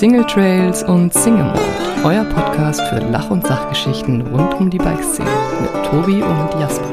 [0.00, 5.28] Single Trails und Single Mode, euer Podcast für Lach- und Sachgeschichten rund um die Bikeszene
[5.60, 6.90] mit Tobi und Jasper.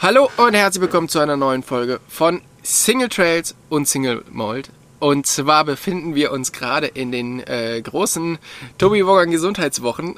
[0.00, 4.68] Hallo und herzlich willkommen zu einer neuen Folge von Single Trails und Single Mold.
[4.98, 8.36] Und zwar befinden wir uns gerade in den äh, großen
[8.76, 10.16] Tobi Wogan Gesundheitswochen.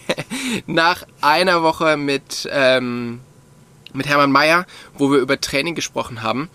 [0.66, 3.20] Nach einer Woche mit, ähm,
[3.94, 4.66] mit Hermann Mayer,
[4.98, 6.50] wo wir über Training gesprochen haben,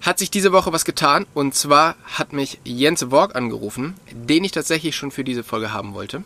[0.00, 1.26] hat sich diese Woche was getan.
[1.34, 5.94] Und zwar hat mich Jens Worg angerufen, den ich tatsächlich schon für diese Folge haben
[5.94, 6.22] wollte.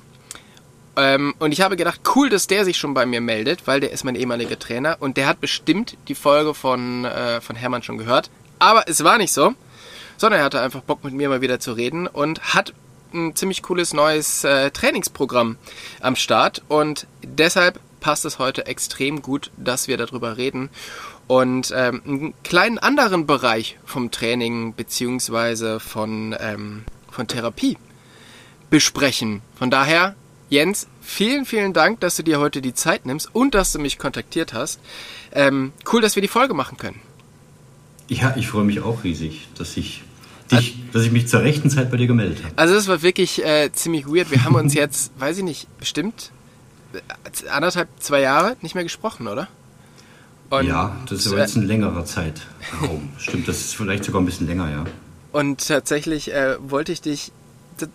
[0.97, 3.93] Ähm, und ich habe gedacht, cool, dass der sich schon bei mir meldet, weil der
[3.93, 7.99] ist mein ehemaliger Trainer und der hat bestimmt die Folge von, äh, von Hermann schon
[7.99, 8.31] gehört.
[8.59, 9.55] Aber es war nicht so
[10.21, 12.75] sondern er hatte einfach Bock mit mir mal wieder zu reden und hat
[13.15, 15.57] ein ziemlich cooles neues äh, Trainingsprogramm
[16.01, 20.69] am Start und deshalb passt es heute extrem gut, dass wir darüber reden
[21.31, 27.79] und ähm, einen kleinen anderen Bereich vom Training beziehungsweise von, ähm, von Therapie
[28.69, 29.41] besprechen.
[29.57, 30.17] Von daher,
[30.49, 33.97] Jens, vielen, vielen Dank, dass du dir heute die Zeit nimmst und dass du mich
[33.97, 34.81] kontaktiert hast.
[35.31, 37.01] Ähm, cool, dass wir die Folge machen können.
[38.09, 40.03] Ja, ich freue mich auch riesig, dass ich
[40.51, 42.59] dich, dass ich mich zur rechten Zeit bei dir gemeldet habe.
[42.59, 44.33] Also das war wirklich äh, ziemlich weird.
[44.33, 46.33] Wir haben uns jetzt, weiß ich nicht, bestimmt
[46.93, 49.47] äh, anderthalb, zwei Jahre nicht mehr gesprochen, oder?
[50.51, 53.11] Und ja, das ist aber jetzt ein längerer Zeitraum.
[53.19, 54.85] Stimmt, das ist vielleicht sogar ein bisschen länger, ja.
[55.33, 57.33] Und tatsächlich äh, wollte ich dich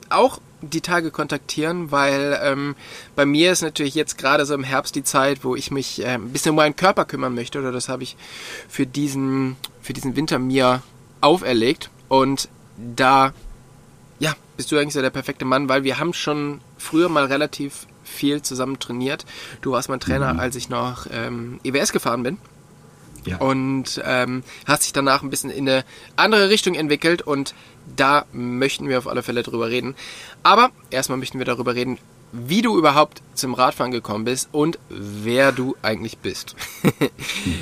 [0.09, 2.75] auch die Tage kontaktieren, weil ähm,
[3.15, 6.15] bei mir ist natürlich jetzt gerade so im Herbst die Zeit, wo ich mich äh,
[6.15, 7.59] ein bisschen um meinen Körper kümmern möchte.
[7.59, 8.15] Oder das habe ich
[8.67, 10.81] für diesen, für diesen Winter mir
[11.21, 11.89] auferlegt.
[12.07, 13.33] Und da,
[14.19, 17.85] ja, bist du eigentlich so der perfekte Mann, weil wir haben schon früher mal relativ
[18.05, 19.25] viel zusammen trainiert.
[19.61, 20.39] Du warst mein Trainer, mhm.
[20.39, 22.37] als ich noch ähm, EWS gefahren bin.
[23.25, 23.37] Ja.
[23.37, 25.83] Und ähm, hast dich danach ein bisschen in eine
[26.15, 27.55] andere Richtung entwickelt und
[27.95, 29.95] da möchten wir auf alle Fälle drüber reden.
[30.43, 31.97] Aber erstmal möchten wir darüber reden,
[32.31, 36.55] wie du überhaupt zum Radfahren gekommen bist und wer du eigentlich bist.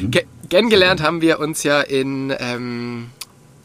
[0.01, 0.11] mhm.
[0.49, 3.09] Kennengelernt haben wir uns ja in, ähm,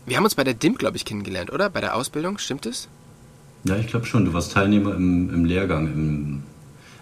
[0.07, 1.71] wir haben uns bei der DIMP, glaube ich, kennengelernt, oder?
[1.71, 2.89] Bei der Ausbildung, stimmt es?
[3.65, 4.25] Ja, ich glaube schon.
[4.25, 6.43] Du warst Teilnehmer im, im Lehrgang, im,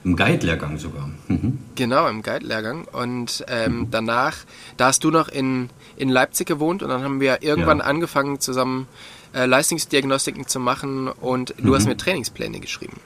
[0.06, 1.10] im Guide-Lehrgang sogar.
[1.26, 1.58] Mhm.
[1.74, 2.84] Genau, im Guide-Lehrgang.
[2.84, 3.90] Und ähm, mhm.
[3.90, 4.36] danach,
[4.76, 7.84] da hast du noch in, in Leipzig gewohnt und dann haben wir irgendwann ja.
[7.84, 8.86] angefangen, zusammen
[9.34, 11.74] äh, Leistungsdiagnostiken zu machen und du mhm.
[11.74, 13.00] hast mir Trainingspläne geschrieben.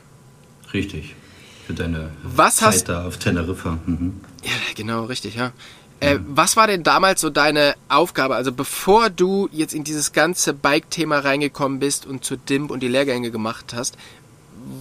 [0.74, 1.14] Richtig.
[1.66, 3.78] Für deine Was Zeit hast, da auf Teneriffa.
[3.86, 4.20] Mhm.
[4.44, 5.52] Ja, genau, richtig, ja.
[6.00, 8.34] Äh, was war denn damals so deine Aufgabe?
[8.34, 12.88] Also bevor du jetzt in dieses ganze Bike-Thema reingekommen bist und zu DIMP und die
[12.88, 13.96] Lehrgänge gemacht hast,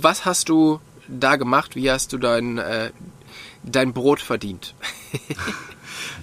[0.01, 1.75] was hast du da gemacht?
[1.75, 2.91] Wie hast du dein, äh,
[3.63, 4.75] dein Brot verdient?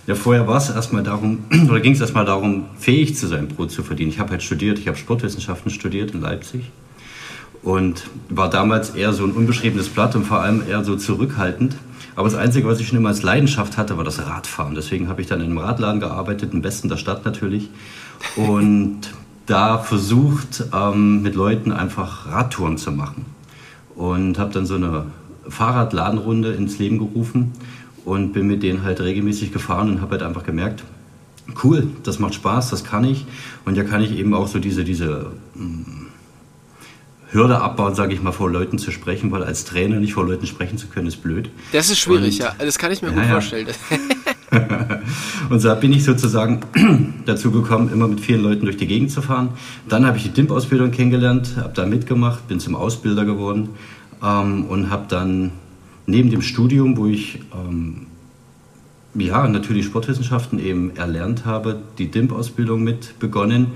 [0.07, 3.71] ja, vorher war es erstmal darum, oder ging es erstmal darum, fähig zu sein, Brot
[3.71, 4.11] zu verdienen.
[4.11, 6.71] Ich habe halt studiert, ich habe Sportwissenschaften studiert in Leipzig
[7.63, 11.77] und war damals eher so ein unbeschriebenes Blatt und vor allem eher so zurückhaltend
[12.17, 14.75] aber das Einzige, was ich schon immer als Leidenschaft hatte, war das Radfahren.
[14.75, 17.69] Deswegen habe ich dann in einem Radladen gearbeitet, im Westen der Stadt natürlich.
[18.37, 19.01] Und
[19.45, 23.27] da versucht, ähm, mit Leuten einfach Radtouren zu machen.
[23.97, 25.07] Und habe dann so eine
[25.49, 27.53] Fahrradladenrunde ins Leben gerufen
[28.05, 30.85] und bin mit denen halt regelmäßig gefahren und habe halt einfach gemerkt,
[31.65, 33.27] cool, das macht Spaß, das kann ich.
[33.65, 36.06] Und ja kann ich eben auch so diese, diese mm,
[37.33, 40.47] Hürde abbauen, sage ich mal, vor Leuten zu sprechen, weil als Trainer nicht vor Leuten
[40.47, 41.51] sprechen zu können, ist blöd.
[41.73, 42.55] Das ist schwierig, und, ja.
[42.59, 43.31] Das kann ich mir gut ja.
[43.31, 43.67] vorstellen.
[45.51, 46.61] und so bin ich sozusagen
[47.27, 49.51] dazu gekommen, immer mit vielen Leuten durch die Gegend zu fahren.
[49.89, 53.71] Dann habe ich die DIMP-Ausbildung kennengelernt, habe da mitgemacht, bin zum Ausbilder geworden
[54.23, 55.51] ähm, und habe dann
[56.07, 58.07] neben dem Studium, wo ich ähm,
[59.15, 63.73] ja natürlich Sportwissenschaften eben erlernt habe, die DIMP-Ausbildung mit begonnen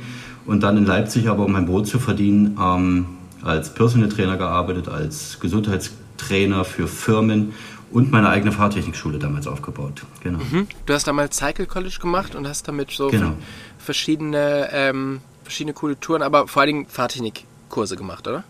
[0.46, 3.06] und dann in Leipzig aber um mein Brot zu verdienen, ähm,
[3.42, 7.54] als Personal Trainer gearbeitet, als Gesundheitstrainer für Firmen
[7.90, 10.02] und meine eigene Fahrtechnikschule damals aufgebaut.
[10.22, 10.38] Genau.
[10.38, 10.68] Mhm.
[10.86, 13.32] Du hast damals Cycle College gemacht und hast damit so genau.
[13.78, 18.44] verschiedene, ähm, verschiedene coole Touren, aber vor allen Dingen Fahrtechnikkurse gemacht, oder?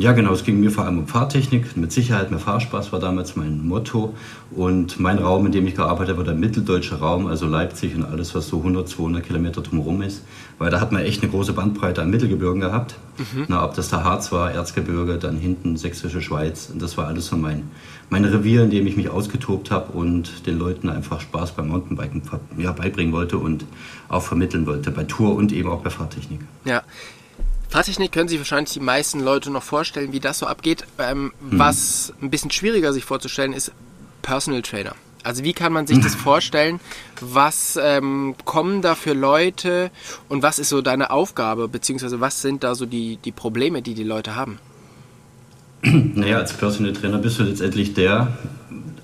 [0.00, 0.32] Ja, genau.
[0.32, 1.76] Es ging mir vor allem um Fahrtechnik.
[1.76, 4.14] Mit Sicherheit mehr Fahrspaß war damals mein Motto.
[4.50, 8.04] Und mein Raum, in dem ich gearbeitet habe, war der mitteldeutsche Raum, also Leipzig und
[8.04, 10.24] alles, was so 100, 200 Kilometer drumherum ist.
[10.56, 12.94] Weil da hat man echt eine große Bandbreite an Mittelgebirgen gehabt.
[13.18, 13.44] Mhm.
[13.48, 16.70] Na, ob das der Harz war, Erzgebirge, dann hinten Sächsische Schweiz.
[16.72, 17.64] Und das war alles so mein,
[18.08, 22.22] mein Revier, in dem ich mich ausgetobt habe und den Leuten einfach Spaß beim Mountainbiken
[22.56, 23.66] ja, beibringen wollte und
[24.08, 26.40] auch vermitteln wollte, bei Tour und eben auch bei Fahrtechnik.
[26.64, 26.82] Ja,
[27.70, 30.84] Fahrtechnik können sich wahrscheinlich die meisten Leute noch vorstellen, wie das so abgeht.
[30.98, 31.58] Ähm, hm.
[31.58, 33.72] Was ein bisschen schwieriger sich vorzustellen ist
[34.22, 34.96] Personal Trainer.
[35.22, 36.80] Also wie kann man sich das vorstellen?
[37.20, 39.92] Was ähm, kommen da für Leute
[40.28, 43.94] und was ist so deine Aufgabe, beziehungsweise was sind da so die, die Probleme, die
[43.94, 44.58] die Leute haben?
[45.82, 48.36] Naja, als Personal Trainer bist du letztendlich der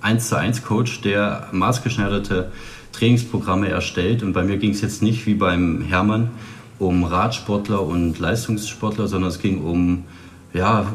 [0.00, 2.52] 1 zu 1 Coach, der maßgeschneiderte
[2.92, 4.22] Trainingsprogramme erstellt.
[4.22, 6.30] Und bei mir ging es jetzt nicht wie beim Hermann
[6.78, 10.04] um Radsportler und Leistungssportler, sondern es ging um
[10.52, 10.86] ja,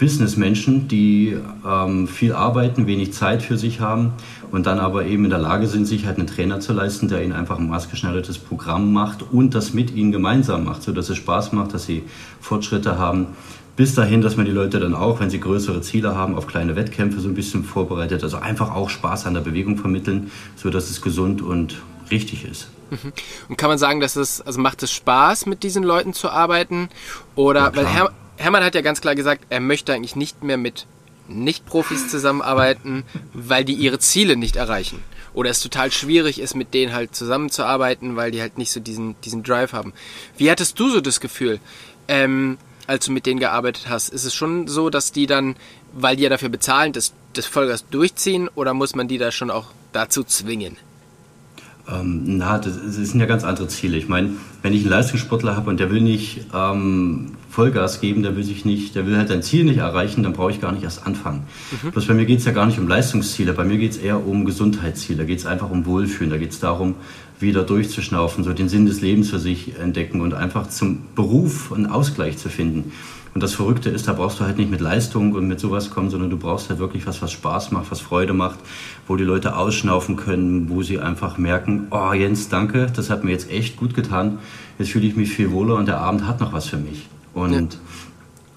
[0.00, 1.36] Businessmenschen, die
[1.66, 4.12] ähm, viel arbeiten, wenig Zeit für sich haben
[4.50, 7.22] und dann aber eben in der Lage sind, sich halt einen Trainer zu leisten, der
[7.22, 11.52] ihnen einfach ein maßgeschneidertes Programm macht und das mit ihnen gemeinsam macht, sodass es Spaß
[11.52, 12.02] macht, dass sie
[12.40, 13.26] Fortschritte haben.
[13.76, 16.76] Bis dahin, dass man die Leute dann auch, wenn sie größere Ziele haben, auf kleine
[16.76, 18.22] Wettkämpfe so ein bisschen vorbereitet.
[18.22, 21.76] Also einfach auch Spaß an der Bewegung vermitteln, sodass es gesund und
[22.10, 22.68] richtig ist.
[22.90, 23.12] Mhm.
[23.48, 26.88] Und kann man sagen, dass es, also macht es Spaß, mit diesen Leuten zu arbeiten?
[27.34, 30.86] Oder, weil Her Hermann hat ja ganz klar gesagt, er möchte eigentlich nicht mehr mit
[31.28, 33.04] Nicht-Profis zusammenarbeiten,
[33.34, 35.02] weil die ihre Ziele nicht erreichen.
[35.34, 39.14] Oder es total schwierig ist, mit denen halt zusammenzuarbeiten, weil die halt nicht so diesen,
[39.20, 39.92] diesen Drive haben.
[40.38, 41.60] Wie hattest du so das Gefühl,
[42.08, 44.08] ähm, als du mit denen gearbeitet hast?
[44.08, 45.54] Ist es schon so, dass die dann,
[45.92, 49.50] weil die ja dafür bezahlen, das, das Vollgas durchziehen oder muss man die da schon
[49.50, 50.78] auch dazu zwingen?
[51.88, 53.96] Ähm, na, das, das, sind ja ganz andere Ziele.
[53.96, 54.30] Ich meine,
[54.62, 58.64] wenn ich einen Leistungssportler habe und der will nicht ähm, Vollgas geben, der will sich
[58.64, 61.44] nicht, der will halt sein Ziel nicht erreichen, dann brauche ich gar nicht erst anfangen.
[61.82, 61.92] Mhm.
[61.92, 64.24] Bloß bei mir geht es ja gar nicht um Leistungsziele, bei mir geht es eher
[64.24, 66.94] um Gesundheitsziele, da geht es einfach um Wohlfühlen, da geht es darum,
[67.40, 71.86] wieder durchzuschnaufen, so den Sinn des Lebens für sich entdecken und einfach zum Beruf einen
[71.86, 72.92] Ausgleich zu finden.
[73.32, 76.10] Und das Verrückte ist, da brauchst du halt nicht mit Leistung und mit sowas kommen,
[76.10, 78.58] sondern du brauchst halt wirklich was, was Spaß macht, was Freude macht,
[79.06, 83.30] wo die Leute ausschnaufen können, wo sie einfach merken, oh Jens, danke, das hat mir
[83.30, 84.38] jetzt echt gut getan,
[84.78, 87.08] jetzt fühle ich mich viel wohler und der Abend hat noch was für mich.
[87.32, 87.78] Und ja.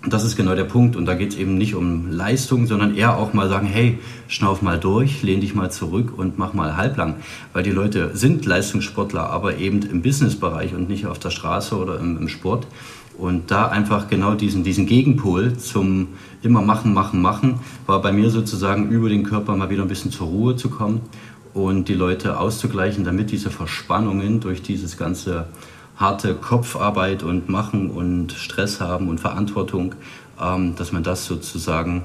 [0.06, 0.96] Das ist genau der Punkt.
[0.96, 4.62] Und da geht es eben nicht um Leistung, sondern eher auch mal sagen, hey, schnauf
[4.62, 7.16] mal durch, lehn dich mal zurück und mach mal halblang.
[7.54, 12.00] Weil die Leute sind Leistungssportler, aber eben im Businessbereich und nicht auf der Straße oder
[12.00, 12.68] im, im Sport.
[13.18, 16.10] Und da einfach genau diesen, diesen Gegenpol zum
[16.42, 20.12] immer machen, machen, machen, war bei mir sozusagen über den Körper mal wieder ein bisschen
[20.12, 21.02] zur Ruhe zu kommen
[21.54, 25.46] und die Leute auszugleichen, damit diese Verspannungen durch dieses ganze
[25.96, 29.96] harte Kopfarbeit und Machen und Stress haben und Verantwortung,
[30.42, 32.04] ähm, dass man das sozusagen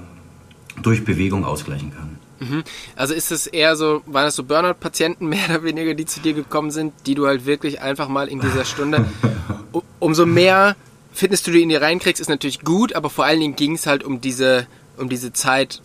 [0.82, 2.19] durch Bewegung ausgleichen kann.
[2.40, 2.62] Mhm.
[2.94, 6.35] Also ist es eher so, waren es so Burnout-Patienten mehr oder weniger, die zu dir
[6.35, 9.06] gekommen sind, die du halt wirklich einfach mal in dieser Stunde
[9.99, 10.76] umso mehr
[11.12, 14.20] Fitnessstudio in die reinkriegst, ist natürlich gut, aber vor allen Dingen ging es halt um
[14.20, 15.82] diese, um diese Zeit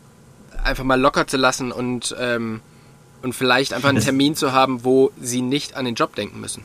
[0.64, 2.62] einfach mal locker zu lassen und, ähm,
[3.22, 6.64] und vielleicht einfach einen Termin zu haben, wo sie nicht an den Job denken müssen.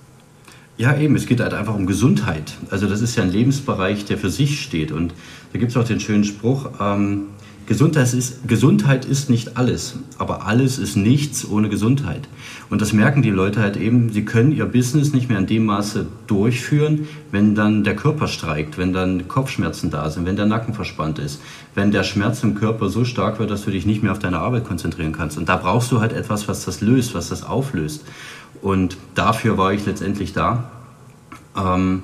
[0.79, 2.55] Ja, eben, es geht halt einfach um Gesundheit.
[2.71, 4.93] Also das ist ja ein Lebensbereich, der für sich steht.
[4.93, 5.13] Und
[5.53, 7.27] da gibt es auch den schönen Spruch, ähm,
[7.69, 12.27] Gesundheit ist, Gesundheit ist nicht alles, aber alles ist nichts ohne Gesundheit.
[12.71, 15.67] Und das merken die Leute halt eben, sie können ihr Business nicht mehr in dem
[15.67, 20.73] Maße durchführen, wenn dann der Körper streikt, wenn dann Kopfschmerzen da sind, wenn der Nacken
[20.73, 21.43] verspannt ist,
[21.75, 24.39] wenn der Schmerz im Körper so stark wird, dass du dich nicht mehr auf deine
[24.39, 25.37] Arbeit konzentrieren kannst.
[25.37, 28.03] Und da brauchst du halt etwas, was das löst, was das auflöst.
[28.63, 30.71] Und dafür war ich letztendlich da.
[31.55, 32.03] Ähm,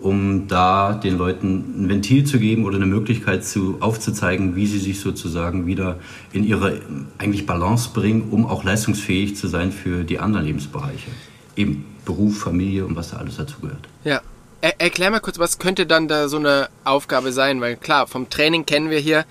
[0.00, 4.78] um da den Leuten ein Ventil zu geben oder eine Möglichkeit zu, aufzuzeigen, wie sie
[4.78, 5.98] sich sozusagen wieder
[6.32, 6.80] in ihre
[7.18, 11.10] eigentlich Balance bringen, um auch leistungsfähig zu sein für die anderen Lebensbereiche.
[11.56, 13.88] Eben Beruf, Familie und was da alles dazugehört.
[14.04, 14.20] Ja.
[14.60, 17.60] Er, erklär mal kurz, was könnte dann da so eine Aufgabe sein?
[17.60, 19.24] Weil klar, vom Training kennen wir hier,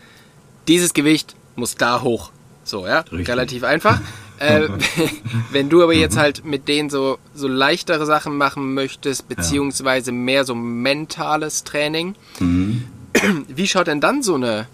[0.70, 2.32] dieses Gewicht muss da hoch.
[2.64, 3.28] So, ja, Richtig.
[3.28, 4.00] relativ einfach.
[4.40, 4.68] Äh,
[5.52, 6.20] wenn du aber jetzt mhm.
[6.20, 12.84] halt mit denen so, so leichtere Sachen machen möchtest, beziehungsweise mehr so mentales Training, mhm.
[13.48, 14.68] wie schaut denn dann so eine,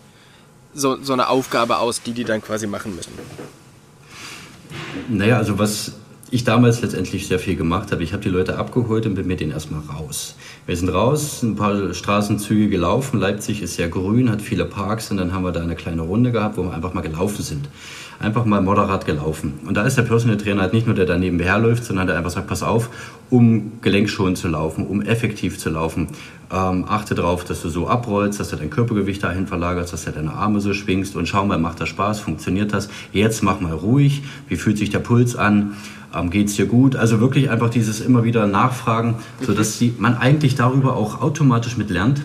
[0.74, 3.12] so, so eine Aufgabe aus, die die dann quasi machen müssen?
[5.10, 5.94] Naja, also was
[6.32, 9.40] ich damals letztendlich sehr viel gemacht habe, ich habe die Leute abgeholt und bin mit
[9.40, 10.36] denen erstmal raus.
[10.66, 13.20] Wir sind raus, ein paar Straßenzüge gelaufen.
[13.20, 16.32] Leipzig ist sehr grün, hat viele Parks und dann haben wir da eine kleine Runde
[16.32, 17.68] gehabt, wo wir einfach mal gelaufen sind
[18.20, 19.54] einfach mal moderat gelaufen.
[19.66, 22.32] Und da ist der Personal Trainer halt nicht nur der daneben herläuft, sondern der einfach
[22.32, 22.90] sagt, pass auf,
[23.30, 26.10] um gelenkschonend zu laufen, um effektiv zu laufen,
[26.52, 30.12] ähm, achte darauf, dass du so abrollst, dass du dein Körpergewicht dahin verlagerst, dass du
[30.12, 32.90] deine Arme so schwingst und schau mal, macht das Spaß, funktioniert das?
[33.12, 35.74] Jetzt mach mal ruhig, wie fühlt sich der Puls an?
[36.16, 36.96] Ähm, geht's dir gut?
[36.96, 41.90] Also wirklich einfach dieses immer wieder Nachfragen, sodass die, man eigentlich darüber auch automatisch mit
[41.90, 42.24] lernt.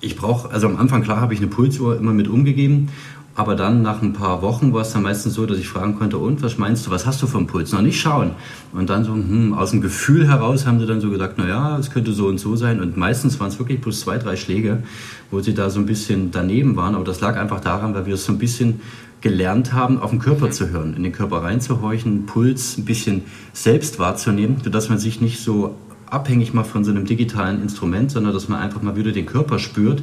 [0.00, 2.88] Ich brauche, also am Anfang klar habe ich eine Pulsuhr immer mit umgegeben
[3.36, 6.16] aber dann nach ein paar Wochen war es dann meistens so, dass ich fragen konnte,
[6.16, 7.70] und was meinst du, was hast du einen Puls?
[7.70, 8.30] Noch nicht schauen.
[8.72, 11.90] Und dann so, hm, aus dem Gefühl heraus haben sie dann so gesagt, naja, es
[11.90, 12.80] könnte so und so sein.
[12.80, 14.82] Und meistens waren es wirklich bloß zwei, drei Schläge,
[15.30, 16.94] wo sie da so ein bisschen daneben waren.
[16.94, 18.80] Aber das lag einfach daran, weil wir es so ein bisschen
[19.20, 23.98] gelernt haben, auf den Körper zu hören, in den Körper reinzuhorchen, Puls ein bisschen selbst
[23.98, 25.74] wahrzunehmen, sodass man sich nicht so
[26.06, 29.58] abhängig macht von so einem digitalen Instrument, sondern dass man einfach mal wieder den Körper
[29.58, 30.02] spürt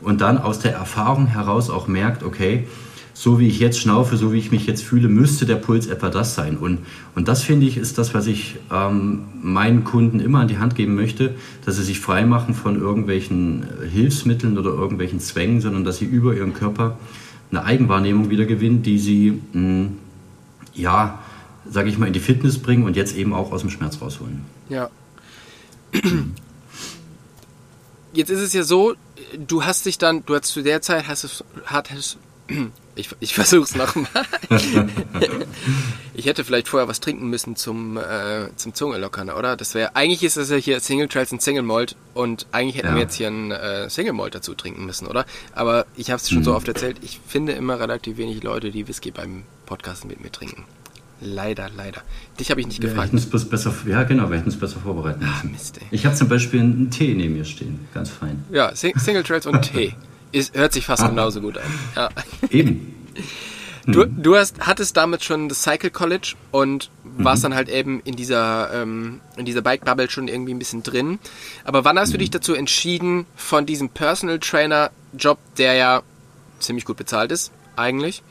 [0.00, 2.66] und dann aus der Erfahrung heraus auch merkt, okay,
[3.18, 6.08] so wie ich jetzt schnaufe, so wie ich mich jetzt fühle, müsste der Puls etwa
[6.08, 6.56] das sein.
[6.56, 6.78] Und,
[7.16, 10.76] und das finde ich ist das, was ich ähm, meinen Kunden immer an die Hand
[10.76, 15.82] geben möchte, dass sie sich frei machen von irgendwelchen äh, Hilfsmitteln oder irgendwelchen Zwängen, sondern
[15.82, 16.96] dass sie über ihren Körper
[17.50, 19.96] eine Eigenwahrnehmung wieder gewinnen, die sie, mh, hm,
[20.74, 21.18] ja,
[21.68, 24.42] sage ich mal, in die Fitness bringen und jetzt eben auch aus dem Schmerz rausholen.
[24.68, 24.90] Ja.
[28.12, 28.94] Jetzt ist es ja so,
[29.36, 32.18] du hast dich dann, du hast zu der Zeit, hast es, hattest,
[32.94, 34.08] ich, ich versuch's nochmal.
[36.14, 39.56] ich hätte vielleicht vorher was trinken müssen zum, äh, zum Zungelockern, oder?
[39.56, 42.88] Das wäre, eigentlich ist das ja hier Single Trails und Single Malt und eigentlich hätten
[42.88, 42.94] ja.
[42.94, 45.26] wir jetzt hier einen äh, Single Malt dazu trinken müssen, oder?
[45.52, 46.44] Aber ich habe es schon mhm.
[46.44, 50.32] so oft erzählt, ich finde immer relativ wenig Leute, die Whisky beim Podcasten mit mir
[50.32, 50.64] trinken.
[51.20, 52.02] Leider, leider.
[52.38, 53.12] Dich habe ich nicht gefragt.
[53.12, 55.48] Wir hätten besser, ja, genau, wir hätten es besser vorbereiten ah, müssen.
[55.48, 55.86] Ah, Mist, ey.
[55.90, 58.44] Ich habe zum Beispiel einen Tee neben mir stehen, ganz fein.
[58.50, 59.94] Ja, Single Trails und Tee.
[60.32, 61.64] Ist, hört sich fast genauso gut an.
[61.96, 62.08] Ja.
[62.50, 62.94] Eben.
[63.90, 64.22] Du, hm.
[64.22, 67.44] du hast, hattest damit schon das Cycle College und warst mhm.
[67.44, 71.18] dann halt eben in dieser, ähm, in dieser Bike Bubble schon irgendwie ein bisschen drin.
[71.64, 72.12] Aber wann hast mhm.
[72.12, 76.02] du dich dazu entschieden, von diesem Personal Trainer Job, der ja
[76.58, 78.22] ziemlich gut bezahlt ist, eigentlich,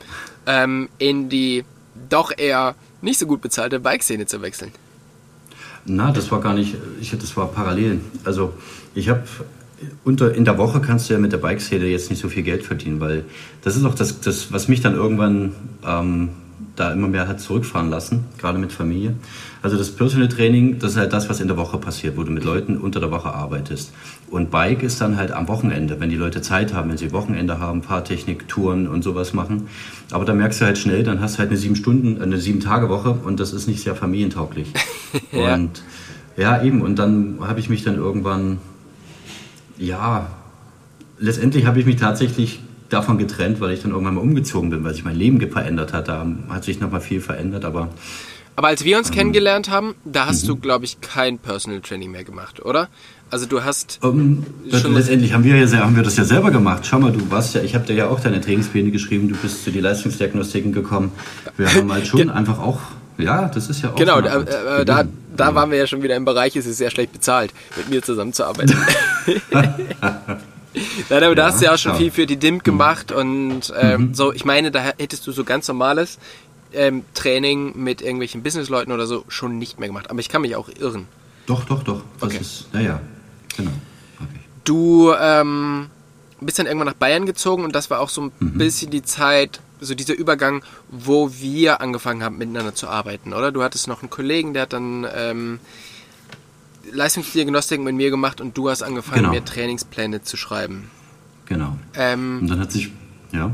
[0.46, 1.64] ähm, in die
[2.08, 4.72] doch eher nicht so gut bezahlte Bike-Szene zu wechseln?
[5.84, 8.00] Na, das war gar nicht, ich, das war parallel.
[8.24, 8.52] Also
[8.94, 9.22] ich habe
[10.04, 12.64] unter, in der Woche kannst du ja mit der Bikeszene jetzt nicht so viel Geld
[12.64, 13.24] verdienen, weil
[13.62, 15.54] das ist auch das, das was mich dann irgendwann
[15.86, 16.30] ähm,
[16.76, 19.14] da immer mehr hat zurückfahren lassen, gerade mit Familie.
[19.62, 22.30] Also das Personal Training, das ist halt das, was in der Woche passiert, wo du
[22.30, 23.92] mit Leuten unter der Woche arbeitest.
[24.30, 27.58] Und Bike ist dann halt am Wochenende, wenn die Leute Zeit haben, wenn sie Wochenende
[27.58, 29.68] haben, Fahrtechnik, Touren und sowas machen.
[30.10, 32.60] Aber da merkst du halt schnell, dann hast du halt eine sieben Stunden, eine sieben
[32.60, 34.72] Tage Woche und das ist nicht sehr familientauglich.
[35.32, 35.54] ja.
[35.54, 35.82] Und
[36.36, 36.82] ja, eben.
[36.82, 38.58] Und dann habe ich mich dann irgendwann
[39.78, 40.28] ja,
[41.18, 44.92] letztendlich habe ich mich tatsächlich davon getrennt, weil ich dann irgendwann mal umgezogen bin, weil
[44.92, 46.08] sich mein Leben verändert hat.
[46.08, 47.88] Da hat sich nochmal viel verändert, aber.
[48.58, 50.60] Aber als wir uns kennengelernt haben, da hast du, mhm.
[50.60, 52.88] glaube ich, kein Personal Training mehr gemacht, oder?
[53.30, 54.00] Also du hast.
[54.02, 56.84] Um, ähm, letztendlich haben wir, ja, haben wir das ja selber gemacht.
[56.84, 59.62] Schau mal, du warst ja, ich habe dir ja auch deine Trainingspläne geschrieben, du bist
[59.62, 61.12] zu den Leistungsdiagnostiken gekommen.
[61.56, 62.80] Wir haben halt schon einfach auch
[63.16, 63.94] ja, das ist ja auch.
[63.94, 65.04] Genau, da, äh, da,
[65.36, 68.02] da, waren wir ja schon wieder im Bereich, es ist sehr schlecht bezahlt, mit mir
[68.02, 68.76] zusammenzuarbeiten.
[71.10, 74.00] Nein, aber da hast du ja auch schon viel für die DIMP gemacht und ähm,
[74.00, 74.14] mhm.
[74.14, 76.18] so, ich meine, da hättest du so ganz normales
[76.72, 80.10] ähm, Training mit irgendwelchen Businessleuten oder so schon nicht mehr gemacht.
[80.10, 81.06] Aber ich kann mich auch irren.
[81.46, 82.02] Doch, doch, doch.
[82.20, 82.38] Das okay.
[82.40, 83.00] ist, naja,
[83.56, 83.70] genau.
[84.20, 84.40] Okay.
[84.64, 85.88] Du ähm,
[86.40, 88.58] bist dann irgendwann nach Bayern gezogen und das war auch so ein mhm.
[88.58, 93.52] bisschen die Zeit, so dieser Übergang, wo wir angefangen haben, miteinander zu arbeiten, oder?
[93.52, 95.60] Du hattest noch einen Kollegen, der hat dann ähm,
[96.92, 99.32] Leistungsdiagnostik mit mir gemacht und du hast angefangen, genau.
[99.32, 100.90] mir Trainingspläne zu schreiben.
[101.46, 101.78] Genau.
[101.94, 102.92] Ähm, und dann hat sich,
[103.32, 103.50] ja.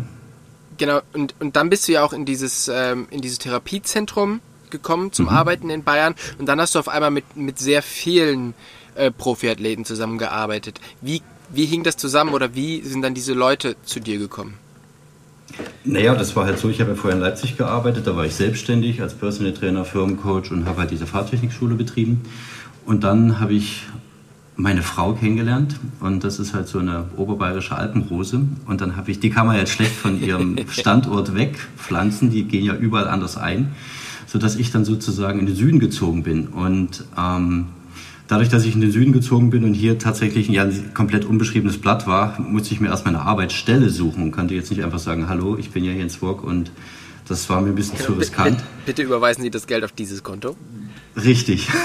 [0.76, 4.40] Genau, und, und dann bist du ja auch in dieses, ähm, in dieses Therapiezentrum
[4.70, 5.32] gekommen zum mhm.
[5.32, 8.54] Arbeiten in Bayern und dann hast du auf einmal mit, mit sehr vielen
[8.96, 10.80] äh, Profiathleten zusammengearbeitet.
[11.00, 14.54] Wie, wie hing das zusammen oder wie sind dann diese Leute zu dir gekommen?
[15.84, 18.34] Naja, das war halt so, ich habe ja vorher in Leipzig gearbeitet, da war ich
[18.34, 22.22] selbstständig als Personal Trainer, Firmencoach und habe halt diese Fahrtechnikschule betrieben.
[22.86, 23.82] Und dann habe ich
[24.56, 28.42] meine Frau kennengelernt und das ist halt so eine oberbayerische Alpenrose.
[28.66, 32.64] Und dann habe ich, die kann man jetzt schlecht von ihrem Standort wegpflanzen, die gehen
[32.64, 33.74] ja überall anders ein,
[34.26, 36.46] sodass ich dann sozusagen in den Süden gezogen bin.
[36.48, 37.66] Und ähm,
[38.26, 41.26] Dadurch, dass ich in den Süden gezogen bin und hier tatsächlich ein, ja, ein komplett
[41.26, 44.98] unbeschriebenes Blatt war, musste ich mir erstmal eine Arbeitsstelle suchen und konnte jetzt nicht einfach
[44.98, 46.70] sagen, hallo, ich bin ja hier in Zwock und
[47.28, 48.56] das war mir ein bisschen zu riskant.
[48.56, 50.56] Bitte, bitte überweisen Sie das Geld auf dieses Konto.
[51.16, 51.68] Richtig.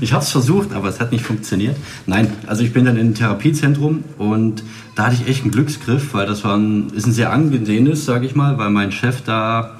[0.00, 1.76] Ich habe es versucht, aber es hat nicht funktioniert.
[2.06, 4.64] Nein, also ich bin dann in ein Therapiezentrum und
[4.96, 8.26] da hatte ich echt einen Glücksgriff, weil das war ein, ist ein sehr angesehenes, sage
[8.26, 9.76] ich mal, weil mein Chef da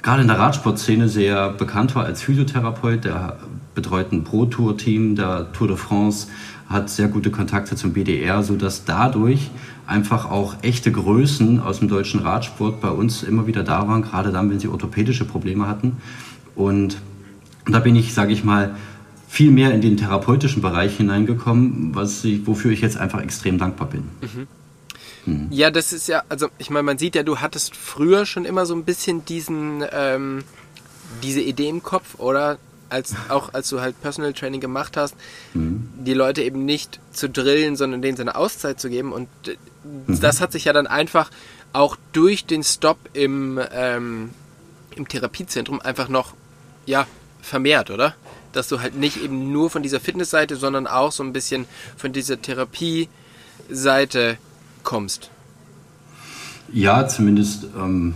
[0.00, 3.04] gerade in der Radsportszene sehr bekannt war als Physiotherapeut.
[3.04, 3.36] Der
[3.74, 6.28] betreut ein Pro-Tour-Team der Tour de France,
[6.70, 9.50] hat sehr gute Kontakte zum BDR, sodass dadurch
[9.86, 14.32] einfach auch echte Größen aus dem deutschen Radsport bei uns immer wieder da waren, gerade
[14.32, 15.98] dann, wenn sie orthopädische Probleme hatten.
[16.54, 16.96] Und
[17.66, 18.76] da bin ich, sage ich mal,
[19.28, 23.88] viel mehr in den therapeutischen Bereich hineingekommen, was ich, wofür ich jetzt einfach extrem dankbar
[23.88, 24.04] bin.
[24.20, 24.46] Mhm.
[25.24, 25.48] Hm.
[25.50, 28.64] Ja, das ist ja, also ich meine, man sieht ja, du hattest früher schon immer
[28.64, 30.44] so ein bisschen diesen, ähm,
[31.22, 32.58] diese Idee im Kopf, oder?
[32.88, 35.14] als, auch als du halt Personal Training gemacht hast,
[35.54, 35.88] mhm.
[35.98, 39.12] die Leute eben nicht zu drillen, sondern denen seine Auszeit zu geben.
[39.12, 39.28] Und
[39.84, 40.20] mhm.
[40.20, 41.30] das hat sich ja dann einfach
[41.72, 44.30] auch durch den Stop im, ähm,
[44.94, 46.34] im Therapiezentrum einfach noch,
[46.86, 47.06] ja,
[47.46, 48.14] vermehrt, oder?
[48.52, 52.12] Dass du halt nicht eben nur von dieser Fitnessseite, sondern auch so ein bisschen von
[52.12, 54.38] dieser Therapie-Seite
[54.82, 55.30] kommst.
[56.72, 57.66] Ja, zumindest.
[57.76, 58.14] Ähm,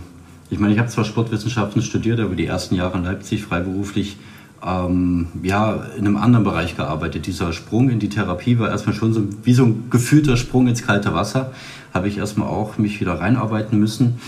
[0.49, 4.17] ich meine, ich habe zwar Sportwissenschaften studiert, aber die ersten Jahre in Leipzig freiberuflich
[4.65, 7.25] ähm, ja, in einem anderen Bereich gearbeitet.
[7.25, 10.83] Dieser Sprung in die Therapie war erstmal schon so wie so ein gefühlter Sprung ins
[10.85, 11.51] kalte Wasser.
[11.93, 14.19] Habe ich erstmal auch mich wieder reinarbeiten müssen.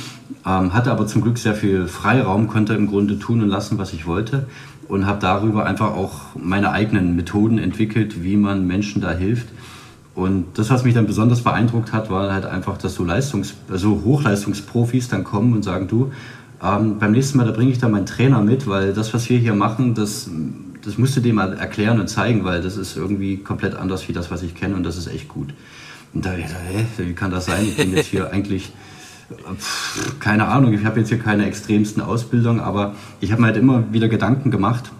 [0.45, 3.93] Ähm, hatte aber zum Glück sehr viel Freiraum, konnte im Grunde tun und lassen, was
[3.93, 4.47] ich wollte.
[4.87, 9.47] Und habe darüber einfach auch meine eigenen Methoden entwickelt, wie man Menschen da hilft.
[10.15, 14.01] Und das, was mich dann besonders beeindruckt hat, war halt einfach, dass so Leistungs-, also
[14.03, 16.11] Hochleistungsprofis dann kommen und sagen, du,
[16.63, 19.39] ähm, beim nächsten Mal, da bringe ich dann meinen Trainer mit, weil das, was wir
[19.39, 20.29] hier machen, das,
[20.83, 24.13] das musst du dem mal erklären und zeigen, weil das ist irgendwie komplett anders wie
[24.13, 25.53] das, was ich kenne und das ist echt gut.
[26.13, 27.65] Und da habe ich gedacht, hä, wie kann das sein?
[27.65, 28.71] Ich bin jetzt hier eigentlich,
[30.19, 33.91] keine Ahnung, ich habe jetzt hier keine extremsten Ausbildungen, aber ich habe mir halt immer
[33.91, 34.91] wieder Gedanken gemacht,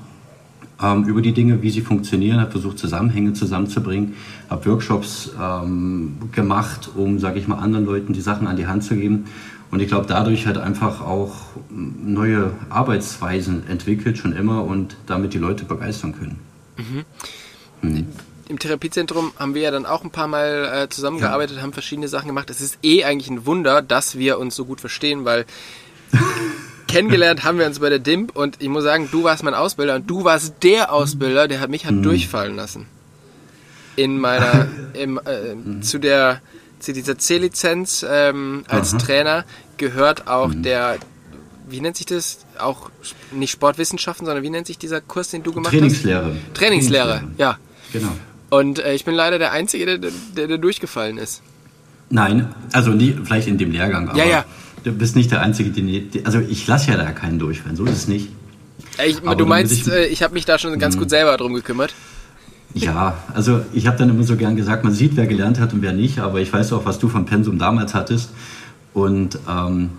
[0.82, 4.13] ähm, über die Dinge, wie sie funktionieren, habe versucht, Zusammenhänge zusammenzubringen,
[4.50, 8.84] habe Workshops ähm, gemacht, um, sage ich mal, anderen Leuten die Sachen an die Hand
[8.84, 9.25] zu geben.
[9.72, 11.34] Und ich glaube, dadurch hat einfach auch
[11.70, 16.40] neue Arbeitsweisen entwickelt, schon immer, und damit die Leute begeistern können.
[16.78, 17.90] Mhm.
[17.90, 18.06] Mhm.
[18.50, 21.62] Im Therapiezentrum haben wir ja dann auch ein paar Mal äh, zusammengearbeitet, ja.
[21.64, 22.50] haben verschiedene Sachen gemacht.
[22.50, 25.46] Es ist eh eigentlich ein Wunder, dass wir uns so gut verstehen, weil
[26.88, 29.96] kennengelernt haben wir uns bei der DIMP und ich muss sagen, du warst mein Ausbilder
[29.96, 32.04] und du warst der Ausbilder, der hat mich hat mhm.
[32.04, 32.86] durchfallen lassen.
[33.96, 35.82] In meiner, im, äh, mhm.
[35.82, 36.42] zu der,
[36.80, 39.00] zu dieser C-Lizenz ähm, als Aha.
[39.00, 39.46] Trainer
[39.78, 40.64] gehört auch mhm.
[40.64, 40.98] der,
[41.70, 42.40] wie nennt sich das?
[42.60, 42.90] Auch
[43.32, 46.26] nicht Sportwissenschaften, sondern wie nennt sich dieser Kurs, den du gemacht Trainingslehre.
[46.26, 46.54] hast?
[46.54, 47.08] Trainingslehre.
[47.08, 47.58] Trainingslehre, ja.
[47.94, 48.12] Genau.
[48.54, 51.42] Und äh, ich bin leider der Einzige, der, der, der durchgefallen ist.
[52.12, 54.46] Nein, also nie, vielleicht in dem Lehrgang, aber ja, ja.
[54.84, 57.94] Du bist nicht der Einzige, den, also ich lasse ja da keinen durchfallen, so ist
[57.94, 58.30] es nicht.
[59.04, 61.10] Ich, du meinst, ich, äh, ich habe mich da schon ganz gut mhm.
[61.10, 61.96] selber drum gekümmert?
[62.76, 65.82] Ja, also ich habe dann immer so gern gesagt, man sieht, wer gelernt hat und
[65.82, 68.30] wer nicht, aber ich weiß auch, was du vom Pensum damals hattest.
[68.94, 69.89] Und, ähm,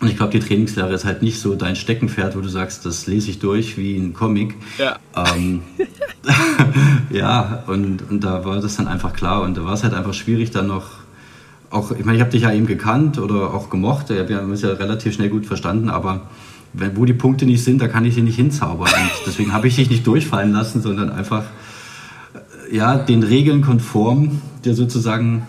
[0.00, 3.06] und ich glaube, die Trainingslehre ist halt nicht so dein Steckenpferd, wo du sagst, das
[3.06, 4.54] lese ich durch wie ein Comic.
[4.78, 4.98] Ja.
[5.16, 5.62] Ähm,
[7.10, 9.42] ja, und, und da war das dann einfach klar.
[9.42, 10.86] Und da war es halt einfach schwierig, dann noch
[11.70, 14.62] auch, ich meine, ich habe dich ja eben gekannt oder auch gemocht, wir haben uns
[14.62, 16.22] ja relativ schnell gut verstanden, aber
[16.72, 18.88] wenn, wo die Punkte nicht sind, da kann ich sie nicht hinzaubern.
[18.88, 21.44] Und deswegen habe ich dich nicht durchfallen lassen, sondern einfach
[22.70, 25.42] äh, ja, den Regeln konform dir sozusagen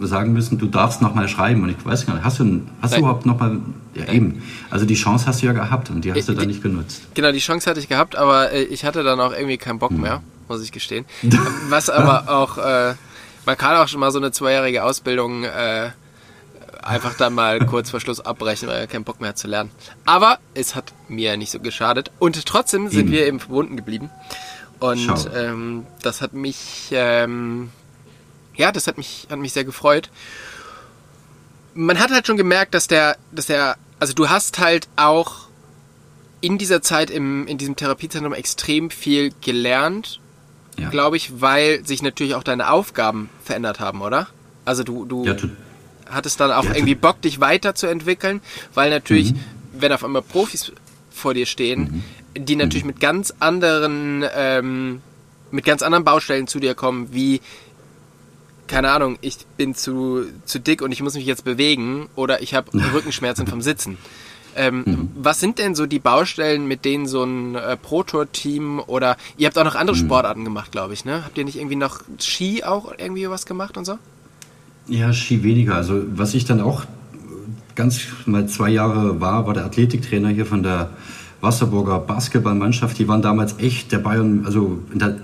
[0.00, 1.62] sagen müssen, du darfst nochmal schreiben.
[1.62, 3.58] Und ich weiß gar nicht, hast du, hast du überhaupt nochmal,
[3.94, 6.62] ja eben, also die Chance hast du ja gehabt und die hast du dann nicht
[6.62, 7.02] genutzt.
[7.14, 9.90] Genau, die Chance hatte ich gehabt, aber äh, ich hatte dann auch irgendwie keinen Bock
[9.90, 10.00] hm.
[10.00, 11.04] mehr, muss ich gestehen.
[11.68, 12.58] Was aber auch...
[12.58, 12.94] Äh,
[13.46, 15.90] man kann auch schon mal so eine zweijährige Ausbildung äh,
[16.82, 19.70] einfach dann mal kurz vor Schluss abbrechen, weil er keinen Bock mehr hat zu lernen.
[20.04, 22.10] Aber es hat mir nicht so geschadet.
[22.18, 23.12] Und trotzdem sind eben.
[23.12, 24.10] wir eben verbunden geblieben.
[24.80, 27.70] Und ähm, das hat mich, ähm,
[28.56, 30.10] ja, das hat mich, hat mich sehr gefreut.
[31.74, 35.48] Man hat halt schon gemerkt, dass der, dass der, also du hast halt auch
[36.40, 40.20] in dieser Zeit im, in diesem Therapiezentrum extrem viel gelernt
[40.78, 40.90] ja.
[40.90, 44.28] glaube ich, weil sich natürlich auch deine Aufgaben verändert haben, oder?
[44.64, 45.36] Also du, du ja,
[46.10, 48.40] hattest dann auch ja, irgendwie Bock, dich weiterzuentwickeln,
[48.74, 49.40] weil natürlich, mhm.
[49.72, 50.72] wenn auf einmal Profis
[51.10, 52.44] vor dir stehen, mhm.
[52.44, 52.88] die natürlich mhm.
[52.88, 55.02] mit ganz anderen, ähm,
[55.50, 57.40] mit ganz anderen Baustellen zu dir kommen, wie
[58.66, 62.54] keine Ahnung, ich bin zu, zu dick und ich muss mich jetzt bewegen oder ich
[62.54, 63.98] habe Rückenschmerzen vom Sitzen.
[64.56, 65.08] Ähm, mhm.
[65.16, 69.58] Was sind denn so die Baustellen, mit denen so ein äh, Pro-Tour-Team oder ihr habt
[69.58, 70.00] auch noch andere mhm.
[70.00, 71.24] Sportarten gemacht, glaube ich, ne?
[71.24, 73.98] Habt ihr nicht irgendwie noch Ski auch irgendwie was gemacht und so?
[74.86, 75.74] Ja, Ski weniger.
[75.74, 76.84] Also was ich dann auch
[77.74, 80.90] ganz mal zwei Jahre war, war der Athletiktrainer hier von der
[81.44, 82.98] Wasserburger Basketballmannschaft.
[82.98, 84.80] Die waren damals echt der Bayern, also,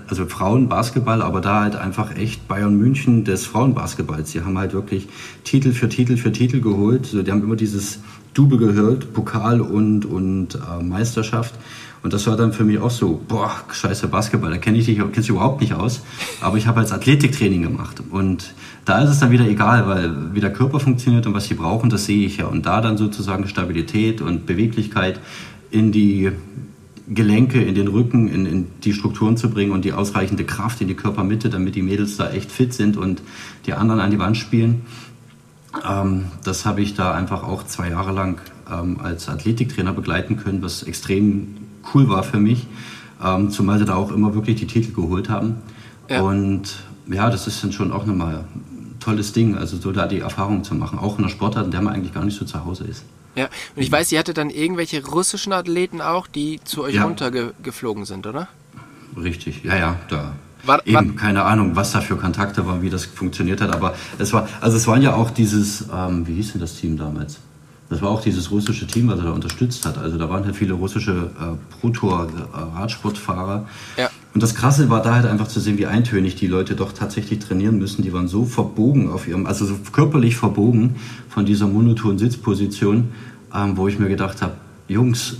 [0.07, 4.31] also Frauenbasketball, aber da halt einfach echt Bayern München des Frauenbasketballs.
[4.31, 5.09] Die haben halt wirklich
[5.43, 7.01] Titel für Titel für Titel geholt.
[7.03, 7.99] Also die haben immer dieses
[8.33, 11.53] Double gehört, Pokal und, und äh, Meisterschaft.
[12.03, 14.99] Und das war dann für mich auch so, boah, scheiße Basketball, da kenne ich dich
[15.11, 16.01] kennst du überhaupt nicht aus.
[16.41, 18.01] Aber ich habe als Athletiktraining gemacht.
[18.09, 18.53] Und
[18.85, 21.91] da ist es dann wieder egal, weil wie der Körper funktioniert und was sie brauchen,
[21.91, 22.45] das sehe ich ja.
[22.47, 25.19] Und da dann sozusagen Stabilität und Beweglichkeit
[25.71, 26.31] in die
[27.07, 30.87] Gelenke, in den Rücken, in, in die Strukturen zu bringen und die ausreichende Kraft in
[30.87, 33.21] die Körpermitte, damit die Mädels da echt fit sind und
[33.65, 34.81] die anderen an die Wand spielen.
[35.87, 38.39] Ähm, das habe ich da einfach auch zwei Jahre lang
[38.71, 41.57] ähm, als Athletiktrainer begleiten können, was extrem
[41.93, 42.67] cool war für mich,
[43.23, 45.57] ähm, zumal sie da auch immer wirklich die Titel geholt haben.
[46.09, 46.21] Ja.
[46.21, 48.45] Und ja, das ist dann schon auch nochmal
[48.99, 51.81] tolles Ding, also so da die Erfahrung zu machen, auch in einer Sportart, in der
[51.81, 53.03] man eigentlich gar nicht so zu Hause ist.
[53.35, 57.03] Ja, und ich weiß, ihr hattet dann irgendwelche russischen Athleten auch, die zu euch Ja.
[57.05, 58.47] runtergeflogen sind, oder?
[59.15, 60.33] Richtig, ja, ja, da.
[60.63, 63.95] War- Eben, war- keine Ahnung, was da für Kontakte waren, wie das funktioniert hat, aber
[64.19, 67.37] es war, also es waren ja auch dieses, ähm, wie hieß denn das Team damals?
[67.89, 69.97] Das war auch dieses russische Team, was er da unterstützt hat.
[69.97, 73.65] Also da waren halt viele russische äh, Pro-Tour-Radsportfahrer.
[73.97, 74.09] Ja.
[74.33, 77.39] Und das Krasse war da halt einfach zu sehen, wie eintönig die Leute doch tatsächlich
[77.39, 78.01] trainieren müssen.
[78.01, 80.95] Die waren so verbogen auf ihrem, also so körperlich verbogen
[81.29, 83.09] von dieser monotonen Sitzposition,
[83.53, 84.53] ähm, wo ich mir gedacht habe,
[84.87, 85.37] Jungs,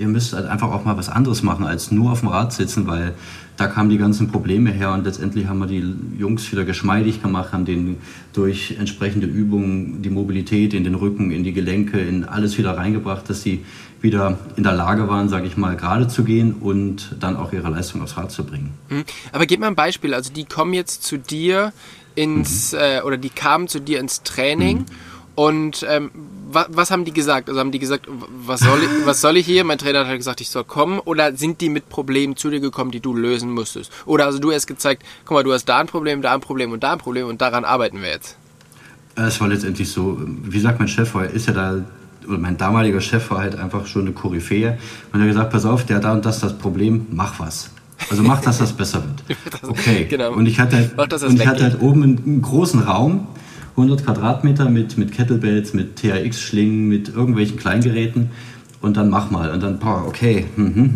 [0.00, 2.86] ihr müsst halt einfach auch mal was anderes machen, als nur auf dem Rad sitzen,
[2.86, 3.14] weil
[3.58, 5.84] da kamen die ganzen Probleme her und letztendlich haben wir die
[6.18, 7.98] Jungs wieder geschmeidig gemacht, haben denen
[8.32, 13.28] durch entsprechende Übungen die Mobilität in den Rücken, in die Gelenke, in alles wieder reingebracht,
[13.28, 13.62] dass sie
[14.00, 17.68] wieder in der Lage waren, sage ich mal, gerade zu gehen und dann auch ihre
[17.68, 18.70] Leistung aufs Rad zu bringen.
[18.88, 19.04] Hm.
[19.32, 20.14] Aber gib mal ein Beispiel.
[20.14, 21.74] Also die kommen jetzt zu dir
[22.14, 24.86] ins, äh, oder die kamen zu dir ins Training
[25.34, 26.10] und ähm,
[26.52, 27.48] wa was haben die gesagt?
[27.48, 29.64] Also haben die gesagt, was soll, ich, was soll ich hier?
[29.64, 30.98] Mein Trainer hat halt gesagt, ich soll kommen.
[31.00, 33.92] Oder sind die mit Problemen zu dir gekommen, die du lösen musstest?
[34.06, 36.72] Oder also du hast gezeigt, guck mal, du hast da ein Problem, da ein Problem
[36.72, 38.36] und da ein Problem und daran arbeiten wir jetzt.
[39.16, 41.84] Es war letztendlich so, wie gesagt, mein Chef war, ist ja da,
[42.26, 44.78] oder mein damaliger Chef war halt einfach schon eine Koryphäe.
[45.12, 47.70] Und er hat gesagt, pass auf, der hat da und das das Problem, mach was.
[48.08, 49.38] Also mach, dass das besser wird.
[49.62, 50.06] Okay.
[50.08, 50.32] Genau.
[50.32, 53.26] Und ich hatte halt, Mach, und ich hatte halt oben einen, einen großen Raum,
[53.72, 58.30] 100 Quadratmeter mit, mit Kettlebells, mit TRX-Schlingen, mit irgendwelchen Kleingeräten.
[58.80, 59.50] Und dann mach mal.
[59.50, 60.46] Und dann, boah, okay.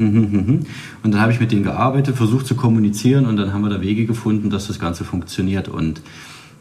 [0.08, 0.60] hm, hm, hm.
[1.02, 3.82] Und dann habe ich mit denen gearbeitet, versucht zu kommunizieren und dann haben wir da
[3.82, 5.68] Wege gefunden, dass das Ganze funktioniert.
[5.68, 6.00] Und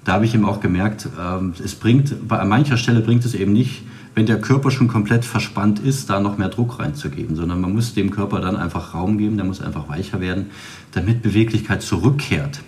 [0.04, 3.54] da habe ich eben auch gemerkt, ähm, es bringt, an mancher Stelle bringt es eben
[3.54, 3.84] nicht,
[4.16, 7.94] wenn der Körper schon komplett verspannt ist, da noch mehr Druck reinzugeben, sondern man muss
[7.94, 10.48] dem Körper dann einfach Raum geben, der muss einfach weicher werden,
[10.92, 12.62] damit Beweglichkeit zurückkehrt.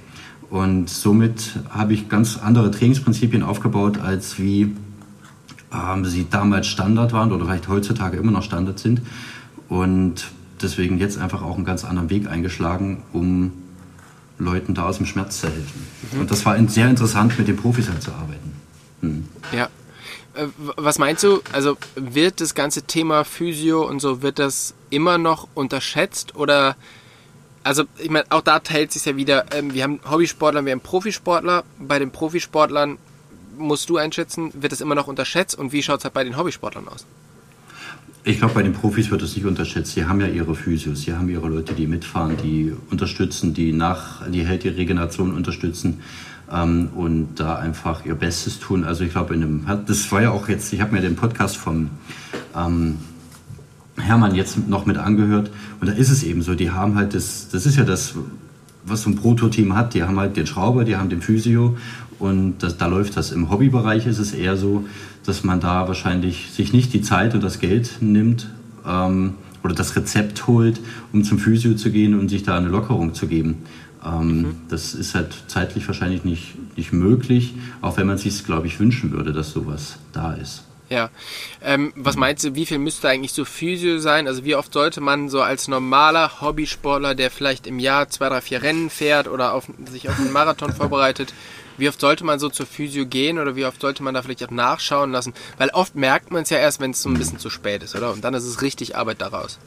[0.49, 4.75] Und somit habe ich ganz andere Trainingsprinzipien aufgebaut, als wie
[5.73, 9.01] ähm, sie damals Standard waren oder vielleicht heutzutage immer noch Standard sind.
[9.67, 10.25] Und
[10.61, 13.51] deswegen jetzt einfach auch einen ganz anderen Weg eingeschlagen, um
[14.37, 15.87] Leuten da aus dem Schmerz zu helfen.
[16.19, 18.53] Und das war sehr interessant, mit den Profis halt zu arbeiten.
[19.01, 19.25] Hm.
[19.51, 19.69] Ja.
[20.35, 21.41] Äh, Was meinst du?
[21.51, 26.75] Also wird das ganze Thema Physio und so, wird das immer noch unterschätzt oder
[27.65, 30.81] also ich meine, auch da teilt sich ja wieder, ähm, wir haben Hobbysportler, wir haben
[30.81, 31.63] Profisportler.
[31.79, 32.99] Bei den Profisportlern
[33.57, 36.37] musst du einschätzen, wird das immer noch unterschätzt und wie schaut es halt bei den
[36.37, 37.05] Hobbysportlern aus?
[38.23, 39.93] Ich glaube, bei den Profis wird es nicht unterschätzt.
[39.93, 44.29] Sie haben ja ihre Physios, sie haben ihre Leute, die mitfahren, die unterstützen, die nach
[44.29, 46.01] die hält die Regeneration unterstützen
[46.51, 48.83] ähm, und da einfach ihr Bestes tun.
[48.83, 51.57] Also ich glaube, in dem das war ja auch jetzt, ich habe mir den Podcast
[51.57, 51.89] vom
[52.55, 52.97] ähm,
[53.97, 57.49] Hermann jetzt noch mit angehört und da ist es eben so, die haben halt das,
[57.49, 58.15] das ist ja das,
[58.85, 61.77] was so ein Prototeam hat, die haben halt den Schrauber, die haben den Physio
[62.19, 63.31] und das, da läuft das.
[63.31, 64.85] Im Hobbybereich ist es eher so,
[65.25, 68.49] dass man da wahrscheinlich sich nicht die Zeit und das Geld nimmt
[68.85, 70.79] ähm, oder das Rezept holt,
[71.11, 73.63] um zum Physio zu gehen und sich da eine Lockerung zu geben.
[74.05, 78.79] Ähm, Das ist halt zeitlich wahrscheinlich nicht, nicht möglich, auch wenn man sich glaube ich,
[78.79, 80.63] wünschen würde, dass sowas da ist.
[80.89, 81.09] Ja.
[81.63, 84.27] Ähm, was meinst du, wie viel müsste eigentlich so Physio sein?
[84.27, 88.41] Also wie oft sollte man so als normaler Hobbysportler, der vielleicht im Jahr zwei, drei,
[88.41, 91.33] vier Rennen fährt oder auf, sich auf einen Marathon vorbereitet,
[91.77, 94.43] wie oft sollte man so zur Physio gehen oder wie oft sollte man da vielleicht
[94.45, 95.33] auch nachschauen lassen?
[95.57, 97.95] Weil oft merkt man es ja erst, wenn es so ein bisschen zu spät ist,
[97.95, 98.13] oder?
[98.13, 99.59] Und dann ist es richtig Arbeit daraus.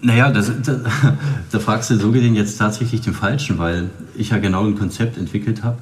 [0.00, 0.80] Naja, das, da,
[1.50, 5.16] da fragst du so gesehen jetzt tatsächlich den Falschen, weil ich ja genau ein Konzept
[5.16, 5.78] entwickelt habe,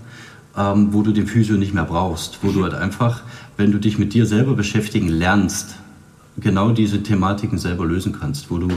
[0.57, 3.22] ähm, wo du den Physio nicht mehr brauchst, wo du halt einfach,
[3.57, 5.77] wenn du dich mit dir selber beschäftigen lernst,
[6.38, 8.69] genau diese Thematiken selber lösen kannst, wo du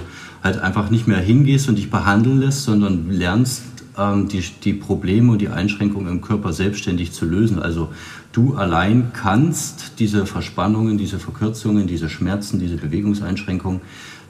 [0.44, 3.63] halt einfach nicht mehr hingehst und dich behandeln lässt, sondern lernst,
[3.98, 7.60] ähm, die, die Probleme und die Einschränkungen im Körper selbstständig zu lösen.
[7.60, 7.89] Also
[8.32, 13.82] du allein kannst diese Verspannungen, diese Verkürzungen, diese Schmerzen, diese Bewegungseinschränkungen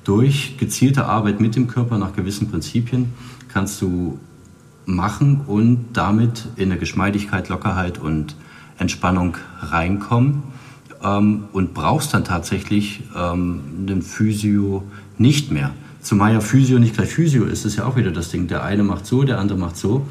[0.04, 3.14] durch gezielte Arbeit mit dem Körper nach gewissen Prinzipien
[3.48, 4.18] kannst du
[4.86, 8.36] machen und damit in eine Geschmeidigkeit, Lockerheit und
[8.80, 10.44] Entspannung reinkommen
[11.04, 14.84] ähm, und brauchst dann tatsächlich ähm, einen Physio
[15.18, 15.72] nicht mehr.
[16.02, 18.48] Zumal ja Physio nicht gleich Physio ist, ist ja auch wieder das Ding.
[18.48, 20.06] Der eine macht so, der andere macht so.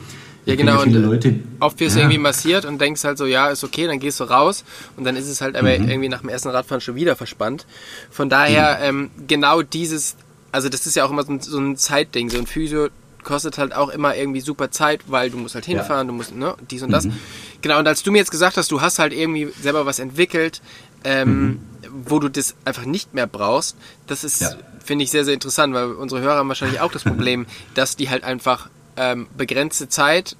[0.44, 0.78] Ja, Ich genau.
[0.80, 2.04] Viele und Leute, oft wirst du Ja.
[2.04, 4.64] irgendwie massiert und denkst halt so, ja, ist okay, dann gehst du raus
[4.96, 5.88] und dann ist es halt aber Mhm.
[5.88, 7.66] irgendwie nach dem ersten Radfahren schon wieder verspannt.
[8.10, 9.10] Von daher, Mhm.
[9.16, 10.16] ähm, genau dieses,
[10.52, 12.30] also das ist ja auch immer so ein, so ein Zeitding.
[12.30, 12.88] So ein Physio
[13.22, 16.54] kostet halt auch immer irgendwie super Zeit, weil du musst halt hinfahren, du musst, ne,
[16.70, 17.04] dies und das.
[17.04, 17.12] Mhm.
[17.60, 20.60] Genau, und als du mir jetzt gesagt hast, du hast halt irgendwie selber was entwickelt,
[21.04, 23.76] ähm, wo du das einfach nicht mehr brauchst,
[24.06, 24.46] das ist, Mhm.
[24.46, 24.56] Ja.
[24.84, 28.08] finde ich, sehr, sehr interessant, weil unsere Hörer haben wahrscheinlich auch das Problem, dass die
[28.08, 30.36] halt einfach ähm, begrenzte Zeit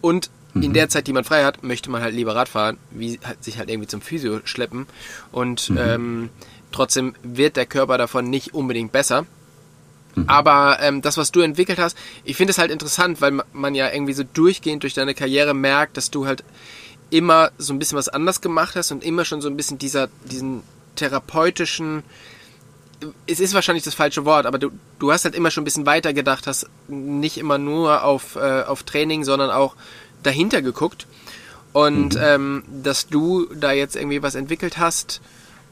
[0.00, 0.72] und in mhm.
[0.74, 3.70] der Zeit, die man frei hat, möchte man halt lieber Radfahren, wie halt sich halt
[3.70, 4.86] irgendwie zum Physio schleppen.
[5.30, 5.78] Und mhm.
[5.78, 6.30] ähm,
[6.72, 9.24] trotzdem wird der Körper davon nicht unbedingt besser.
[10.14, 10.24] Mhm.
[10.28, 13.90] Aber ähm, das, was du entwickelt hast, ich finde es halt interessant, weil man ja
[13.92, 16.44] irgendwie so durchgehend durch deine Karriere merkt, dass du halt
[17.10, 20.08] immer so ein bisschen was anders gemacht hast und immer schon so ein bisschen dieser,
[20.24, 20.62] diesen
[20.96, 22.02] therapeutischen,
[23.26, 25.86] es ist wahrscheinlich das falsche Wort, aber du, du hast halt immer schon ein bisschen
[25.86, 29.74] weiter gedacht, hast nicht immer nur auf, äh, auf Training, sondern auch
[30.22, 31.06] dahinter geguckt.
[31.72, 32.20] Und mhm.
[32.22, 35.20] ähm, dass du da jetzt irgendwie was entwickelt hast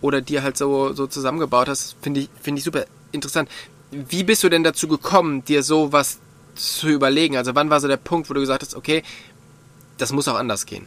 [0.00, 3.50] oder dir halt so, so zusammengebaut hast, finde ich, finde ich super interessant.
[3.90, 6.18] Wie bist du denn dazu gekommen, dir so was
[6.54, 7.36] zu überlegen?
[7.36, 9.02] Also wann war so der Punkt, wo du gesagt hast, okay,
[9.98, 10.86] das muss auch anders gehen?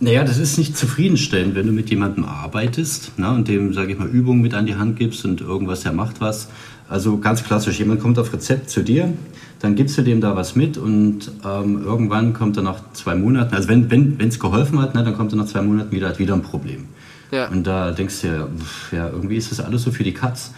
[0.00, 3.98] Naja, das ist nicht zufriedenstellend, wenn du mit jemandem arbeitest na, und dem, sage ich
[3.98, 6.48] mal, Übungen mit an die Hand gibst und irgendwas, der macht was.
[6.88, 9.12] Also ganz klassisch, jemand kommt auf Rezept zu dir,
[9.60, 13.54] dann gibst du dem da was mit und ähm, irgendwann kommt er nach zwei Monaten,
[13.54, 16.18] also wenn es wenn, geholfen hat, ne, dann kommt er nach zwei Monaten wieder, hat
[16.18, 16.86] wieder ein Problem.
[17.30, 17.48] Ja.
[17.48, 18.48] Und da denkst du ja,
[18.92, 20.52] ja, irgendwie ist das alles so für die Katz.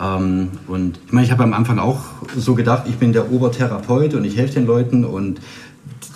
[0.00, 2.00] Ähm, und ich meine, ich habe am Anfang auch
[2.36, 5.40] so gedacht, ich bin der Obertherapeut und ich helfe den Leuten und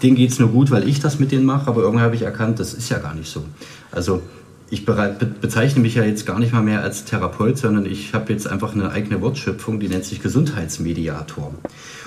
[0.02, 2.22] denen geht es nur gut, weil ich das mit denen mache, aber irgendwann habe ich
[2.22, 3.44] erkannt, das ist ja gar nicht so.
[3.90, 4.22] Also
[4.70, 8.48] ich bezeichne mich ja jetzt gar nicht mal mehr als Therapeut, sondern ich habe jetzt
[8.48, 11.54] einfach eine eigene Wortschöpfung, die nennt sich Gesundheitsmediator.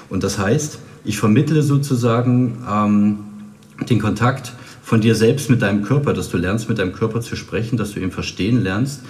[0.10, 3.20] Und das heißt, ich vermittle sozusagen ähm,
[3.90, 7.36] den Kontakt von dir selbst mit deinem Körper, dass du lernst, mit deinem Körper zu
[7.36, 9.02] sprechen, dass du ihn verstehen lernst.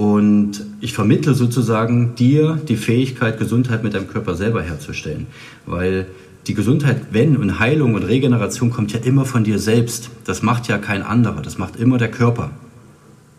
[0.00, 5.26] Und ich vermittle sozusagen dir die Fähigkeit, Gesundheit mit deinem Körper selber herzustellen.
[5.66, 6.06] Weil
[6.46, 10.08] die Gesundheit, wenn und Heilung und Regeneration kommt ja immer von dir selbst.
[10.24, 12.50] Das macht ja kein anderer, das macht immer der Körper.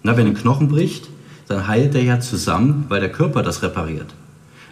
[0.03, 1.09] Na, wenn ein Knochen bricht,
[1.47, 4.13] dann heilt er ja zusammen, weil der Körper das repariert.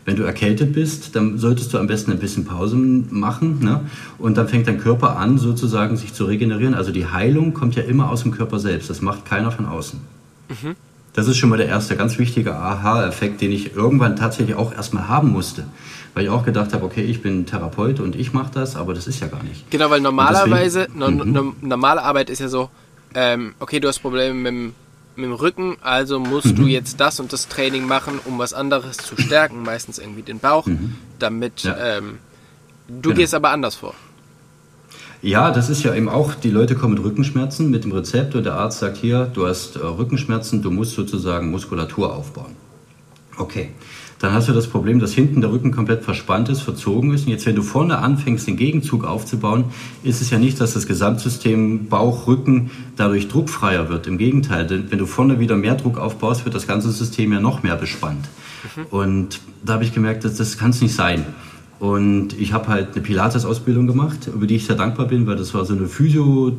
[0.06, 3.82] Wenn du erkältet bist, dann solltest du am besten ein bisschen Pause machen ne?
[4.20, 6.76] und dann fängt dein Körper an, sozusagen sich zu regenerieren.
[6.76, 10.00] Also die Heilung kommt ja immer aus dem Körper selbst, das macht keiner von außen.
[10.50, 10.76] Mhm.
[11.14, 15.08] Das ist schon mal der erste ganz wichtige Aha-Effekt, den ich irgendwann tatsächlich auch erstmal
[15.08, 15.66] haben musste.
[16.14, 19.08] Weil ich auch gedacht habe, okay, ich bin Therapeut und ich mache das, aber das
[19.08, 19.70] ist ja gar nicht.
[19.72, 22.70] Genau, weil normalerweise, deswegen, no, no, normale Arbeit ist ja so,
[23.14, 24.74] ähm, okay, du hast Probleme mit dem
[25.20, 26.56] mit dem Rücken, also musst mhm.
[26.56, 30.40] du jetzt das und das Training machen, um was anderes zu stärken, meistens irgendwie den
[30.40, 30.96] Bauch, mhm.
[31.20, 31.98] damit ja.
[31.98, 32.20] ähm,
[32.88, 33.16] du genau.
[33.16, 33.94] gehst aber anders vor.
[35.22, 38.46] Ja, das ist ja eben auch, die Leute kommen mit Rückenschmerzen mit dem Rezept und
[38.46, 42.56] der Arzt sagt hier, du hast äh, Rückenschmerzen, du musst sozusagen Muskulatur aufbauen.
[43.38, 43.70] Okay,
[44.20, 47.26] dann hast du das Problem, dass hinten der Rücken komplett verspannt ist, verzogen ist.
[47.26, 49.66] Und jetzt, wenn du vorne anfängst, den Gegenzug aufzubauen,
[50.04, 54.08] ist es ja nicht, dass das Gesamtsystem Bauch, Rücken dadurch druckfreier wird.
[54.08, 57.40] Im Gegenteil, denn wenn du vorne wieder mehr Druck aufbaust, wird das ganze System ja
[57.40, 58.28] noch mehr bespannt.
[58.76, 58.86] Mhm.
[58.90, 61.26] Und da habe ich gemerkt, dass das kann es nicht sein.
[61.80, 65.54] Und ich habe halt eine Pilates-Ausbildung gemacht, über die ich sehr dankbar bin, weil das
[65.54, 66.58] war so eine Physio,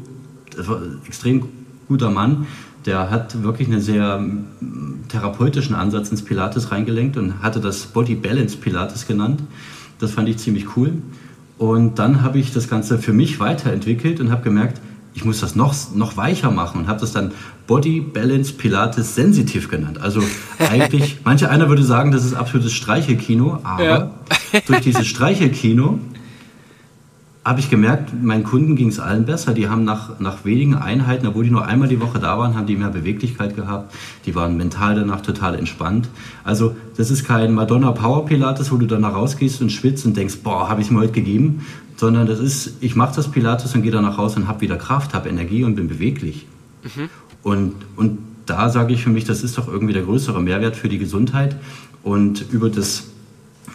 [0.57, 1.45] das war ein extrem
[1.89, 2.47] guter Mann,
[2.87, 8.15] der hat wirklich einen sehr mm, therapeutischen Ansatz ins Pilates reingelenkt und hatte das Body
[8.15, 9.43] Balance Pilates genannt.
[9.99, 10.95] Das fand ich ziemlich cool.
[11.59, 14.81] Und dann habe ich das Ganze für mich weiterentwickelt und habe gemerkt,
[15.13, 17.33] ich muss das noch, noch weicher machen und habe das dann
[17.71, 20.01] Body Balance Pilates Sensitiv genannt.
[20.01, 20.21] Also
[20.59, 24.11] eigentlich, manche einer würde sagen, das ist absolutes Streichelkino, aber ja.
[24.67, 26.01] durch dieses Streichelkino
[27.45, 29.55] habe ich gemerkt, meinen Kunden ging es allen besser.
[29.55, 32.67] Die haben nach, nach wenigen Einheiten, obwohl die nur einmal die Woche da waren, haben
[32.67, 33.95] die mehr Beweglichkeit gehabt.
[34.27, 36.09] Die waren mental danach total entspannt.
[36.43, 40.39] Also das ist kein Madonna Power Pilates, wo du danach rausgehst und schwitzt und denkst,
[40.43, 41.65] boah, habe ich mir heute gegeben.
[41.97, 45.15] Sondern das ist, ich mache das Pilates und gehe danach raus und habe wieder Kraft,
[45.15, 46.47] habe Energie und bin beweglich.
[46.83, 47.09] Mhm.
[47.43, 50.89] Und, und da sage ich für mich, das ist doch irgendwie der größere Mehrwert für
[50.89, 51.57] die Gesundheit.
[52.03, 53.05] Und über das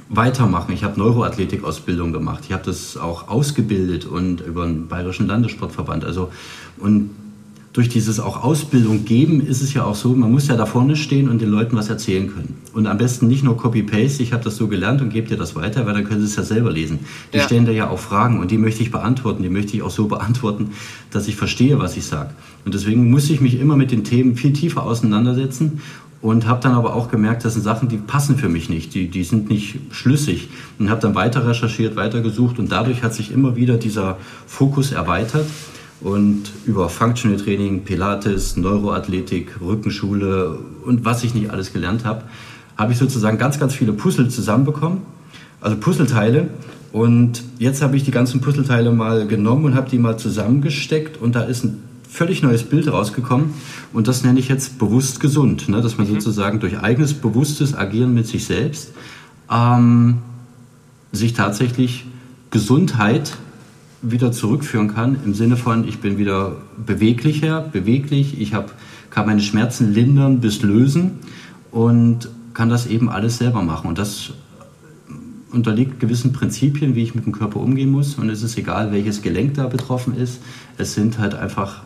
[0.09, 0.73] weitermachen.
[0.73, 2.43] Ich habe Neuroathletik-Ausbildung gemacht.
[2.45, 6.05] Ich habe das auch ausgebildet und über den Bayerischen Landessportverband.
[6.05, 6.31] Also
[6.77, 7.09] und
[7.75, 10.95] durch dieses auch Ausbildung geben ist es ja auch so, man muss ja da vorne
[10.95, 12.55] stehen und den Leuten was erzählen können.
[12.73, 15.57] Und am besten nicht nur Copy-Paste, ich habe das so gelernt und gebe dir das
[15.57, 16.99] weiter, weil dann können sie es ja selber lesen.
[17.33, 17.43] Die ja.
[17.43, 20.07] stellen da ja auch Fragen und die möchte ich beantworten, die möchte ich auch so
[20.07, 20.69] beantworten,
[21.11, 22.29] dass ich verstehe, was ich sage.
[22.63, 25.81] Und deswegen muss ich mich immer mit den Themen viel tiefer auseinandersetzen
[26.21, 29.09] und habe dann aber auch gemerkt, das sind Sachen, die passen für mich nicht, die,
[29.09, 30.47] die sind nicht schlüssig
[30.79, 34.15] und habe dann weiter recherchiert, weiter gesucht und dadurch hat sich immer wieder dieser
[34.47, 35.45] Fokus erweitert
[36.01, 42.23] und über Functional Training, Pilates, Neuroathletik, Rückenschule und was ich nicht alles gelernt habe,
[42.77, 45.01] habe ich sozusagen ganz, ganz viele Puzzle zusammenbekommen,
[45.61, 46.49] also Puzzleteile
[46.91, 51.35] und jetzt habe ich die ganzen Puzzleteile mal genommen und habe die mal zusammengesteckt und
[51.35, 53.53] da ist ein völlig neues Bild rausgekommen
[53.93, 55.81] und das nenne ich jetzt bewusst gesund, ne?
[55.81, 56.13] dass man mhm.
[56.13, 58.93] sozusagen durch eigenes bewusstes Agieren mit sich selbst
[59.51, 60.19] ähm,
[61.11, 62.05] sich tatsächlich
[62.51, 63.37] Gesundheit
[64.11, 68.73] wieder zurückführen kann, im Sinne von, ich bin wieder beweglicher, beweglich, ich hab,
[69.09, 71.19] kann meine Schmerzen lindern bis lösen
[71.71, 73.87] und kann das eben alles selber machen.
[73.87, 74.33] Und das
[75.51, 78.15] unterliegt gewissen Prinzipien, wie ich mit dem Körper umgehen muss.
[78.15, 80.41] Und es ist egal, welches Gelenk da betroffen ist.
[80.77, 81.83] Es sind halt einfach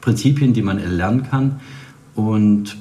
[0.00, 1.60] Prinzipien, die man erlernen kann.
[2.14, 2.76] Und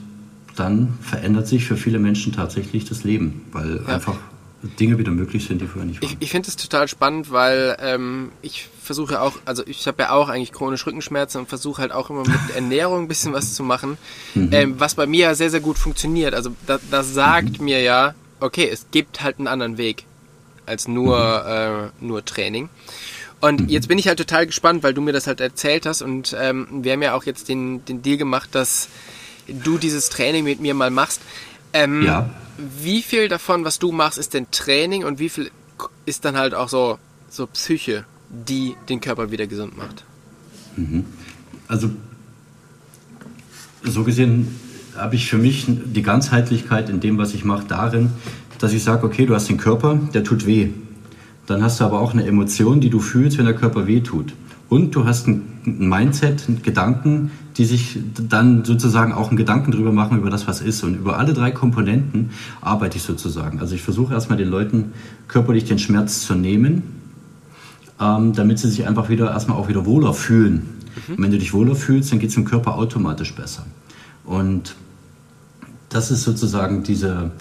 [0.55, 3.95] dann verändert sich für viele Menschen tatsächlich das Leben, weil ja.
[3.95, 4.17] einfach
[4.63, 6.11] Dinge wieder möglich sind, die vorher nicht waren.
[6.11, 10.11] Ich, ich finde es total spannend, weil ähm, ich versuche auch, also ich habe ja
[10.11, 13.63] auch eigentlich chronisch Rückenschmerzen und versuche halt auch immer mit Ernährung ein bisschen was zu
[13.63, 13.97] machen,
[14.35, 14.49] mhm.
[14.51, 16.33] ähm, was bei mir ja sehr, sehr gut funktioniert.
[16.33, 17.65] Also da, das sagt mhm.
[17.65, 20.05] mir ja, okay, es gibt halt einen anderen Weg
[20.65, 22.03] als nur, mhm.
[22.03, 22.69] äh, nur Training.
[23.39, 23.69] Und mhm.
[23.69, 26.67] jetzt bin ich halt total gespannt, weil du mir das halt erzählt hast und ähm,
[26.83, 28.89] wir haben ja auch jetzt den, den Deal gemacht, dass
[29.47, 31.21] du dieses Training mit mir mal machst.
[31.73, 32.29] Ähm, ja.
[32.81, 35.51] Wie viel davon, was du machst, ist denn Training und wie viel
[36.05, 40.03] ist dann halt auch so, so Psyche, die den Körper wieder gesund macht?
[40.75, 41.05] Mhm.
[41.67, 41.89] Also,
[43.83, 44.59] so gesehen
[44.95, 48.11] habe ich für mich die Ganzheitlichkeit in dem, was ich mache, darin,
[48.59, 50.69] dass ich sage, okay, du hast den Körper, der tut weh.
[51.47, 54.33] Dann hast du aber auch eine Emotion, die du fühlst, wenn der Körper weh tut.
[54.69, 60.17] Und du hast ein Mindset, Gedanken, die sich dann sozusagen auch einen Gedanken drüber machen,
[60.17, 60.83] über das, was ist.
[60.83, 63.59] Und über alle drei Komponenten arbeite ich sozusagen.
[63.59, 64.93] Also ich versuche erstmal den Leuten
[65.27, 66.83] körperlich den Schmerz zu nehmen,
[67.99, 70.69] ähm, damit sie sich einfach wieder erstmal auch wieder wohler fühlen.
[71.07, 71.15] Mhm.
[71.15, 73.65] Und wenn du dich wohler fühlst, dann geht es dem Körper automatisch besser.
[74.25, 74.75] Und
[75.89, 77.31] das ist sozusagen diese,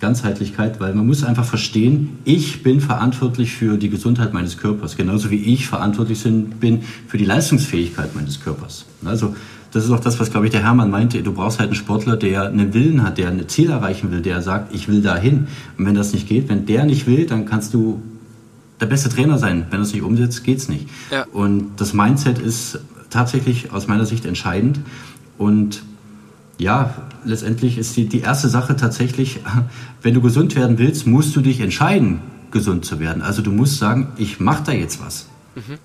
[0.00, 5.30] Ganzheitlichkeit, weil man muss einfach verstehen, ich bin verantwortlich für die Gesundheit meines Körpers, genauso
[5.30, 8.84] wie ich verantwortlich bin für die Leistungsfähigkeit meines Körpers.
[9.04, 9.34] Also
[9.72, 11.22] das ist auch das, was, glaube ich, der Hermann meinte.
[11.22, 14.40] Du brauchst halt einen Sportler, der einen Willen hat, der ein Ziel erreichen will, der
[14.40, 15.46] sagt, ich will dahin.
[15.76, 18.00] Und wenn das nicht geht, wenn der nicht will, dann kannst du
[18.80, 19.66] der beste Trainer sein.
[19.70, 20.88] Wenn du es nicht umsetzt, geht's nicht.
[21.10, 21.26] Ja.
[21.32, 24.80] Und das Mindset ist tatsächlich aus meiner Sicht entscheidend.
[25.36, 25.82] Und
[26.58, 29.40] ja, letztendlich ist die, die erste Sache tatsächlich,
[30.02, 33.22] wenn du gesund werden willst, musst du dich entscheiden, gesund zu werden.
[33.22, 35.26] Also du musst sagen, ich mache da jetzt was.
[35.54, 35.78] Mhm.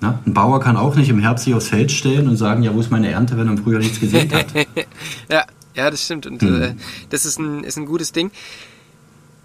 [0.00, 2.74] Na, ein Bauer kann auch nicht im Herbst sich aufs Feld stellen und sagen, ja,
[2.74, 4.46] wo ist meine Ernte, wenn er im Frühjahr nichts gesehen hat.
[5.30, 6.26] ja, ja, das stimmt.
[6.26, 6.62] Und mhm.
[6.62, 6.74] äh,
[7.08, 8.30] das ist ein, ist ein gutes Ding.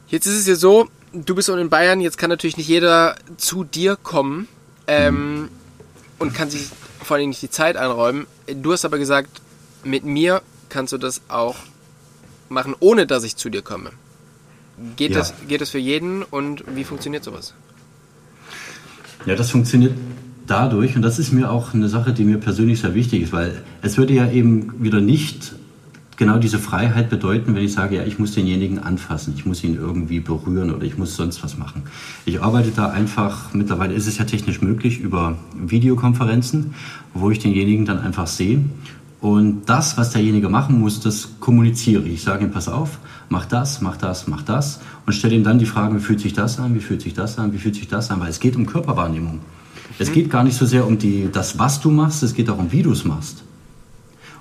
[0.10, 3.64] Jetzt ist es ja so, du bist in Bayern, jetzt kann natürlich nicht jeder zu
[3.64, 4.50] dir kommen
[4.88, 5.50] ähm, mhm.
[6.20, 6.68] und kann sich
[7.02, 8.28] vor allem nicht die Zeit einräumen.
[8.48, 9.42] Du hast aber gesagt,
[9.84, 11.56] mit mir kannst du das auch
[12.50, 13.92] machen, ohne dass ich zu dir komme.
[14.98, 15.20] Geht, ja.
[15.20, 17.54] das, geht das für jeden und wie funktioniert sowas?
[19.26, 19.94] Ja, das funktioniert
[20.52, 23.54] dadurch, und das ist mir auch eine Sache, die mir persönlich sehr wichtig ist, weil
[23.82, 25.54] es würde ja eben wieder nicht
[26.18, 29.76] genau diese Freiheit bedeuten, wenn ich sage, ja, ich muss denjenigen anfassen, ich muss ihn
[29.76, 31.84] irgendwie berühren oder ich muss sonst was machen.
[32.26, 36.76] Ich arbeite da einfach, mittlerweile ist es ja technisch möglich, über Videokonferenzen,
[37.14, 38.60] wo ich denjenigen dann einfach sehe
[39.22, 42.14] und das, was derjenige machen muss, das kommuniziere ich.
[42.14, 42.98] Ich sage ihm, pass auf,
[43.30, 44.82] mach das, mach das, mach das.
[45.06, 47.38] Und stelle ihm dann die Frage, wie fühlt sich das an, wie fühlt sich das
[47.38, 48.20] an, wie fühlt sich das an.
[48.20, 49.40] Weil es geht um Körperwahrnehmung.
[50.02, 52.58] Es geht gar nicht so sehr um die, das, was du machst, es geht auch
[52.58, 53.44] um, wie du es machst.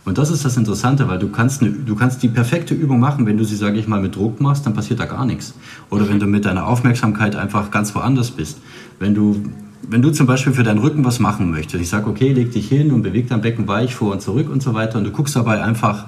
[0.06, 3.26] Und das ist das Interessante, weil du kannst, eine, du kannst die perfekte Übung machen,
[3.26, 5.52] wenn du sie, sage ich mal, mit Druck machst, dann passiert da gar nichts.
[5.90, 8.56] Oder wenn du mit deiner Aufmerksamkeit einfach ganz woanders bist.
[8.98, 9.42] Wenn du
[9.86, 12.68] wenn du zum Beispiel für deinen Rücken was machen möchtest, ich sage, okay, leg dich
[12.68, 15.36] hin und beweg dein Becken weich vor und zurück und so weiter und du guckst
[15.36, 16.06] dabei einfach,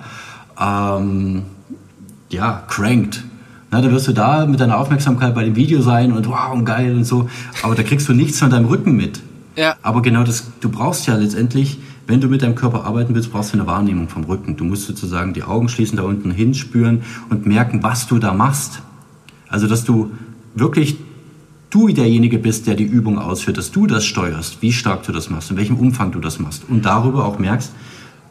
[0.59, 1.43] ähm,
[2.31, 3.25] ja, cranked.
[3.71, 6.95] Na, dann wirst du da mit deiner Aufmerksamkeit bei dem Video sein und wow, geil
[6.95, 7.29] und so,
[7.63, 9.21] aber da kriegst du nichts von deinem Rücken mit.
[9.57, 9.77] Ja.
[9.83, 13.53] Aber genau das, du brauchst ja letztendlich, wenn du mit deinem Körper arbeiten willst, brauchst
[13.53, 14.57] du eine Wahrnehmung vom Rücken.
[14.57, 18.83] Du musst sozusagen die Augen schließen, da unten hinspüren und merken, was du da machst.
[19.49, 20.13] Also, dass du
[20.55, 20.97] wirklich
[21.71, 25.31] du derjenige bist, der die Übung ausführt, dass du das steuerst, wie stark du das
[25.31, 27.73] machst, in welchem Umfang du das machst und darüber auch merkst,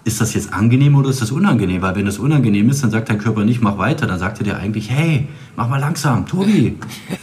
[0.04, 1.82] ist das jetzt angenehm oder ist das unangenehm?
[1.82, 4.44] Weil wenn das unangenehm ist, dann sagt dein Körper nicht, mach weiter, dann sagt er
[4.44, 6.78] dir eigentlich, hey, mach mal langsam, Tobi,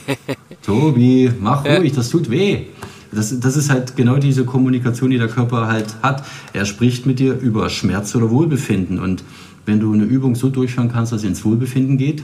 [0.63, 2.67] Tobi, mach ruhig, das tut weh.
[3.13, 6.25] Das, das ist halt genau diese Kommunikation, die der Körper halt hat.
[6.53, 9.25] Er spricht mit dir über Schmerz oder Wohlbefinden und
[9.65, 12.23] wenn du eine Übung so durchführen kannst, dass sie ins Wohlbefinden geht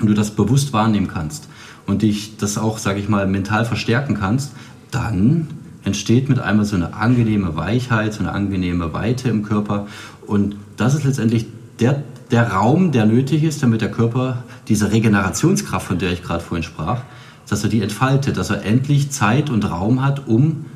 [0.00, 1.48] und du das bewusst wahrnehmen kannst,
[1.86, 4.52] und dich das auch, sage ich mal, mental verstärken kannst,
[4.90, 5.48] dann
[5.84, 9.86] entsteht mit einmal so eine angenehme Weichheit, so eine angenehme Weite im Körper.
[10.26, 11.46] Und das ist letztendlich
[11.80, 16.42] der, der Raum, der nötig ist, damit der Körper diese Regenerationskraft, von der ich gerade
[16.42, 17.02] vorhin sprach,
[17.48, 20.66] dass er die entfaltet, dass er endlich Zeit und Raum hat, um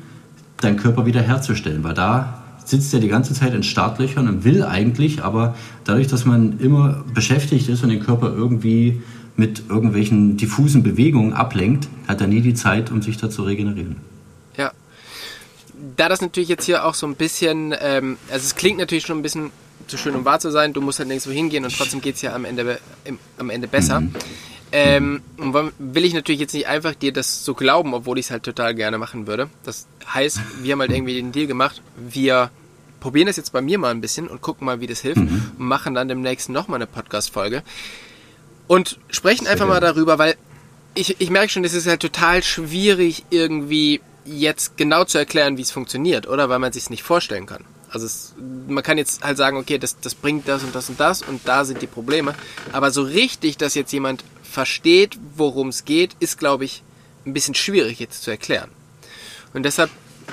[0.61, 1.83] deinen Körper wieder herzustellen.
[1.83, 5.55] Weil da sitzt er die ganze Zeit in Startlöchern und will eigentlich, aber
[5.85, 9.01] dadurch, dass man immer beschäftigt ist und den Körper irgendwie
[9.35, 13.95] mit irgendwelchen diffusen Bewegungen ablenkt, hat er nie die Zeit, um sich da zu regenerieren.
[14.57, 14.71] Ja,
[15.95, 19.19] da das natürlich jetzt hier auch so ein bisschen, ähm, also es klingt natürlich schon
[19.19, 19.51] ein bisschen
[19.87, 22.21] zu schön, um wahr zu sein, du musst halt nirgendwo hingehen und trotzdem geht es
[22.21, 24.01] ja am Ende, im, am Ende besser.
[24.01, 24.13] Mhm.
[24.71, 25.21] Ähm,
[25.79, 28.75] will ich natürlich jetzt nicht einfach dir das so glauben, obwohl ich es halt total
[28.75, 29.49] gerne machen würde.
[29.63, 32.51] Das heißt, wir haben halt irgendwie den Deal gemacht, wir
[32.99, 35.51] probieren das jetzt bei mir mal ein bisschen und gucken mal, wie das hilft mhm.
[35.57, 37.63] und machen dann demnächst nochmal eine Podcast-Folge
[38.67, 40.35] und sprechen Sehr einfach mal darüber, weil
[40.93, 45.61] ich, ich merke schon, es ist halt total schwierig irgendwie jetzt genau zu erklären, wie
[45.61, 46.49] es funktioniert, oder?
[46.49, 47.63] Weil man sich es nicht vorstellen kann.
[47.89, 48.35] Also es,
[48.67, 51.47] man kann jetzt halt sagen, okay, das, das bringt das und das und das und
[51.47, 52.35] da sind die Probleme.
[52.71, 56.83] Aber so richtig, dass jetzt jemand versteht, worum es geht, ist, glaube ich,
[57.25, 58.69] ein bisschen schwierig jetzt zu erklären.
[59.53, 59.89] Und deshalb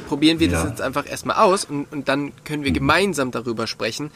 [0.08, 0.60] probieren wir ja.
[0.60, 2.76] das jetzt einfach erstmal aus und, und dann können wir mhm.
[2.76, 4.10] gemeinsam darüber sprechen.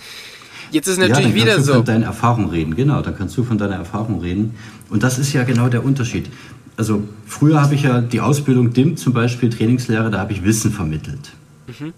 [0.71, 1.73] Jetzt ist natürlich ja, dann wieder kannst so.
[1.73, 4.55] Du von deiner Erfahrung reden, genau, dann kannst du von deiner Erfahrung reden.
[4.89, 6.31] Und das ist ja genau der Unterschied.
[6.77, 10.71] Also früher habe ich ja die Ausbildung DIM zum Beispiel, Trainingslehre, da habe ich Wissen
[10.71, 11.33] vermittelt.
[11.67, 11.93] Mhm.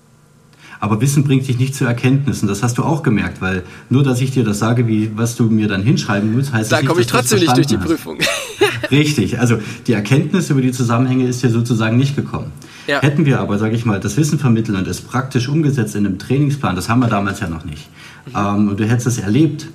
[0.83, 2.49] Aber Wissen bringt dich nicht zu Erkenntnissen.
[2.49, 5.45] Das hast du auch gemerkt, weil nur, dass ich dir das sage, wie, was du
[5.45, 7.77] mir dann hinschreiben musst, heißt da das nicht, komme ich trotzdem nicht durch die.
[7.77, 8.19] Prüfung.
[8.91, 9.39] Richtig.
[9.39, 12.51] Also die Erkenntnis über die Zusammenhänge ist dir sozusagen nicht gekommen.
[12.89, 13.01] Ja.
[13.01, 16.19] Hätten wir aber, sage ich mal, das Wissen vermittelt und es praktisch umgesetzt in einem
[16.19, 17.89] Trainingsplan, das haben wir damals ja noch nicht,
[18.27, 18.33] mhm.
[18.37, 19.69] ähm, und du hättest es erlebt,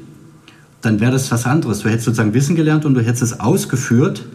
[0.81, 1.79] dann wäre das was anderes.
[1.79, 4.25] Du hättest sozusagen Wissen gelernt und du hättest es ausgeführt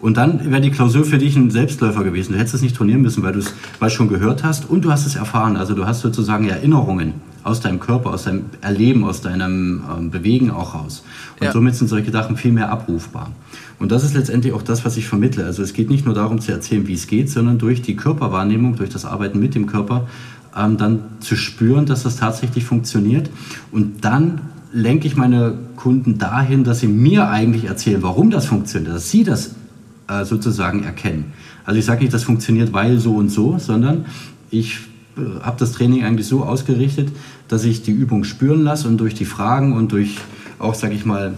[0.00, 2.32] und dann wäre die Klausur für dich ein Selbstläufer gewesen.
[2.32, 5.06] Du hättest es nicht trainieren müssen, weil du es schon gehört hast und du hast
[5.06, 5.56] es erfahren.
[5.56, 10.50] Also du hast sozusagen Erinnerungen aus deinem Körper, aus deinem Erleben, aus deinem ähm, Bewegen
[10.50, 11.02] auch raus.
[11.40, 11.52] Und ja.
[11.52, 13.32] somit sind solche Sachen viel mehr abrufbar.
[13.80, 15.44] Und das ist letztendlich auch das, was ich vermittle.
[15.44, 18.76] Also es geht nicht nur darum zu erzählen, wie es geht, sondern durch die Körperwahrnehmung,
[18.76, 20.06] durch das Arbeiten mit dem Körper,
[20.56, 23.30] ähm, dann zu spüren, dass das tatsächlich funktioniert.
[23.72, 24.42] Und dann
[24.72, 29.24] lenke ich meine Kunden dahin, dass sie mir eigentlich erzählen, warum das funktioniert, dass sie
[29.24, 29.54] das
[30.08, 31.32] äh, sozusagen erkennen.
[31.64, 34.06] Also ich sage nicht, das funktioniert weil so und so, sondern
[34.50, 34.78] ich
[35.16, 37.10] äh, habe das Training eigentlich so ausgerichtet,
[37.48, 40.16] dass ich die Übung spüren lasse und durch die Fragen und durch
[40.58, 41.34] auch, sage ich mal,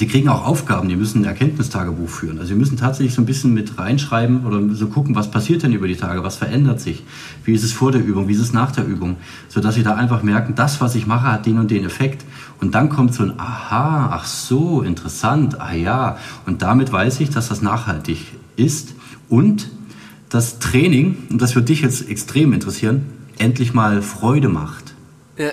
[0.00, 2.38] die kriegen auch Aufgaben, die müssen ein Erkenntnistagebuch führen.
[2.38, 5.72] Also sie müssen tatsächlich so ein bisschen mit reinschreiben oder so gucken, was passiert denn
[5.72, 7.02] über die Tage, was verändert sich,
[7.44, 9.16] wie ist es vor der Übung, wie ist es nach der Übung,
[9.48, 12.24] sodass sie da einfach merken, das, was ich mache, hat den und den Effekt.
[12.60, 16.18] Und dann kommt so ein Aha, ach so, interessant, ah ja.
[16.46, 18.94] Und damit weiß ich, dass das nachhaltig ist
[19.28, 19.68] und
[20.28, 23.06] das Training, und das wird dich jetzt extrem interessieren,
[23.38, 24.94] endlich mal Freude macht.
[25.38, 25.50] Ja.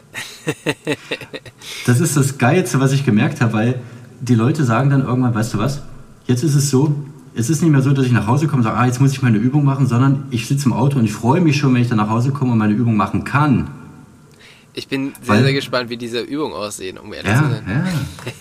[1.86, 3.80] das ist das Geilste, was ich gemerkt habe, weil
[4.24, 5.82] die Leute sagen dann irgendwann, weißt du was,
[6.28, 6.96] jetzt ist es so,
[7.36, 9.12] es ist nicht mehr so, dass ich nach Hause komme und sage, ah, jetzt muss
[9.12, 11.82] ich meine Übung machen, sondern ich sitze im Auto und ich freue mich schon, wenn
[11.82, 13.68] ich dann nach Hause komme und meine Übung machen kann.
[14.76, 17.64] Ich bin sehr, weil, sehr gespannt, wie diese Übungen aussehen, um ehrlich ja, zu sein.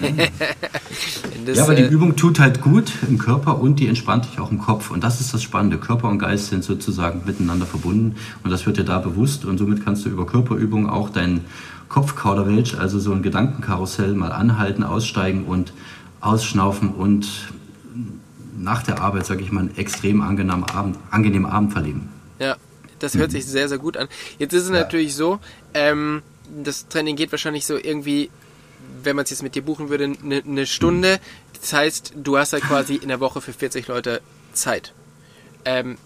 [0.01, 0.29] Ja, ja.
[1.47, 4.39] das, ja, aber die äh, Übung tut halt gut im Körper und die entspannt dich
[4.39, 4.91] auch im Kopf.
[4.91, 5.77] Und das ist das Spannende.
[5.77, 8.15] Körper und Geist sind sozusagen miteinander verbunden
[8.45, 9.45] und das wird dir da bewusst.
[9.45, 11.45] Und somit kannst du über Körperübungen auch deinen
[11.93, 15.75] Kopfkauderwelsch, also so ein Gedankenkarussell, mal anhalten, aussteigen und
[16.23, 17.29] ausschnaufen und
[18.57, 22.09] nach der Arbeit, sage ich mal, einen extrem angenehmen Abend, angenehmen Abend verleben.
[22.39, 22.57] Ja,
[22.99, 23.33] das hört mhm.
[23.33, 24.09] sich sehr, sehr gut an.
[24.39, 24.77] Jetzt ist es ja.
[24.77, 25.39] natürlich so,
[25.75, 26.23] ähm,
[26.65, 28.31] das Training geht wahrscheinlich so irgendwie,
[29.03, 31.19] wenn man es jetzt mit dir buchen würde, eine ne Stunde.
[31.19, 31.61] Mhm.
[31.61, 34.23] Das heißt, du hast halt quasi in der Woche für 40 Leute
[34.55, 34.95] Zeit.
[35.67, 35.99] Ähm,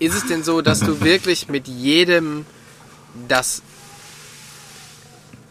[0.00, 2.46] ist es denn so, dass du wirklich mit jedem
[3.28, 3.62] das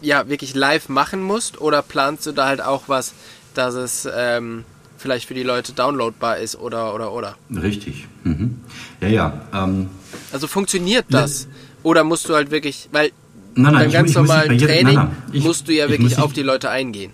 [0.02, 3.14] ja wirklich live machen musst oder planst du da halt auch was,
[3.54, 4.66] dass es ähm,
[4.98, 7.36] vielleicht für die Leute downloadbar ist oder oder oder?
[7.50, 8.08] Richtig.
[8.24, 8.60] Mhm.
[9.02, 9.42] Ja, ja.
[9.54, 9.90] Ähm,
[10.32, 11.46] also funktioniert das?
[11.46, 13.12] Ne, oder musst du halt wirklich, weil
[13.56, 16.70] nein, nein, beim ganz normalen Training nein, ich, musst du ja wirklich auf die Leute
[16.70, 17.14] eingehen.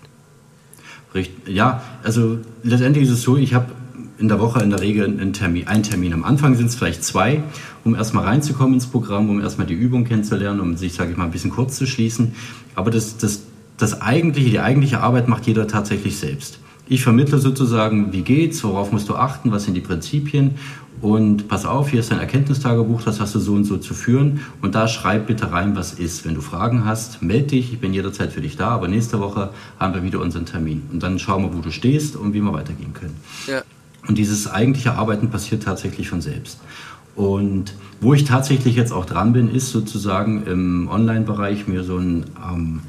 [1.14, 1.54] Richtig.
[1.54, 3.72] Ja, also letztendlich ist es so, ich habe
[4.18, 6.12] in der Woche in der Regel einen Termin, einen Termin.
[6.12, 7.42] Am Anfang sind es vielleicht zwei,
[7.84, 11.24] um erstmal reinzukommen ins Programm, um erstmal die Übung kennenzulernen, um sich, sage ich mal,
[11.24, 12.34] ein bisschen kurz zu schließen.
[12.74, 13.42] Aber das, das,
[13.76, 16.58] das eigentliche, die eigentliche Arbeit macht jeder tatsächlich selbst.
[16.88, 20.52] Ich vermittle sozusagen, wie geht's, worauf musst du achten, was sind die Prinzipien
[21.02, 24.40] und pass auf, hier ist dein Erkenntnistagebuch, das hast du so und so zu führen
[24.62, 26.24] und da schreib bitte rein, was ist.
[26.24, 29.50] Wenn du Fragen hast, melde dich, ich bin jederzeit für dich da, aber nächste Woche
[29.78, 32.52] haben wir wieder unseren Termin und dann schauen wir, wo du stehst und wie wir
[32.52, 33.16] weitergehen können.
[33.46, 33.62] Ja.
[34.08, 36.60] Und dieses eigentliche Arbeiten passiert tatsächlich von selbst.
[37.16, 42.24] Und wo ich tatsächlich jetzt auch dran bin, ist sozusagen im Online-Bereich mir so einen
[42.46, 42.80] ähm,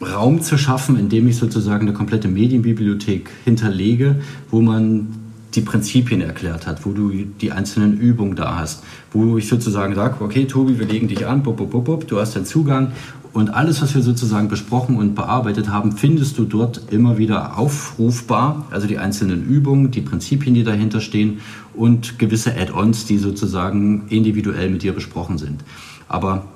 [0.00, 4.16] Raum zu schaffen, in dem ich sozusagen eine komplette Medienbibliothek hinterlege,
[4.50, 5.08] wo man
[5.54, 10.22] die Prinzipien erklärt hat, wo du die einzelnen Übungen da hast, wo ich sozusagen sage,
[10.22, 12.92] okay, Tobi, wir legen dich an, bub, bub, bub, bub, du hast den Zugang
[13.38, 18.66] und alles, was wir sozusagen besprochen und bearbeitet haben, findest du dort immer wieder aufrufbar.
[18.72, 21.40] Also die einzelnen Übungen, die Prinzipien, die dahinter stehen
[21.72, 25.62] und gewisse Add-ons, die sozusagen individuell mit dir besprochen sind.
[26.08, 26.46] Aber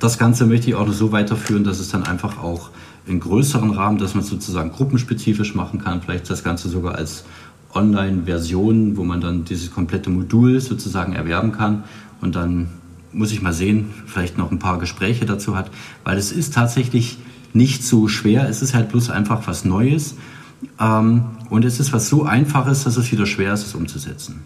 [0.00, 2.68] das Ganze möchte ich auch noch so weiterführen, dass es dann einfach auch
[3.06, 7.24] in größeren Rahmen, dass man es sozusagen gruppenspezifisch machen kann, vielleicht das Ganze sogar als
[7.72, 11.84] Online-Version, wo man dann dieses komplette Modul sozusagen erwerben kann
[12.20, 12.68] und dann
[13.12, 15.70] muss ich mal sehen, vielleicht noch ein paar Gespräche dazu hat,
[16.04, 17.18] weil es ist tatsächlich
[17.52, 20.14] nicht so schwer, es ist halt bloß einfach was Neues
[20.80, 24.42] ähm, und es ist was so Einfaches, dass es wieder schwer ist, es umzusetzen.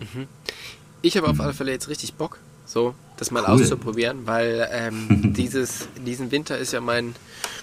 [0.00, 0.26] Mhm.
[1.02, 1.42] Ich habe auf mhm.
[1.42, 3.48] alle Fälle jetzt richtig Bock, so das mal cool.
[3.62, 7.14] auszuprobieren, weil ähm, dieses, diesen Winter ist ja mein,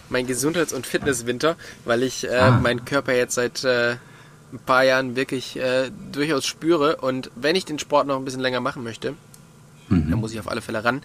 [0.09, 2.59] mein Gesundheits- und Fitnesswinter, weil ich äh, ah.
[2.59, 3.95] meinen Körper jetzt seit äh,
[4.53, 8.41] ein paar Jahren wirklich äh, durchaus spüre und wenn ich den Sport noch ein bisschen
[8.41, 9.15] länger machen möchte,
[9.89, 10.09] Mhm.
[10.09, 11.01] Da muss ich auf alle Fälle ran.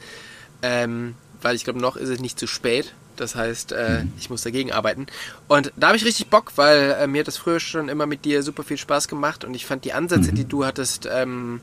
[0.63, 2.95] Ähm, weil ich glaube, noch ist es nicht zu spät.
[3.17, 4.13] Das heißt, äh, mhm.
[4.19, 5.07] ich muss dagegen arbeiten.
[5.49, 8.25] Und da habe ich richtig Bock, weil äh, mir hat das früher schon immer mit
[8.25, 10.37] dir super viel Spaß gemacht und ich fand die Ansätze, mhm.
[10.37, 11.61] die du hattest, ähm,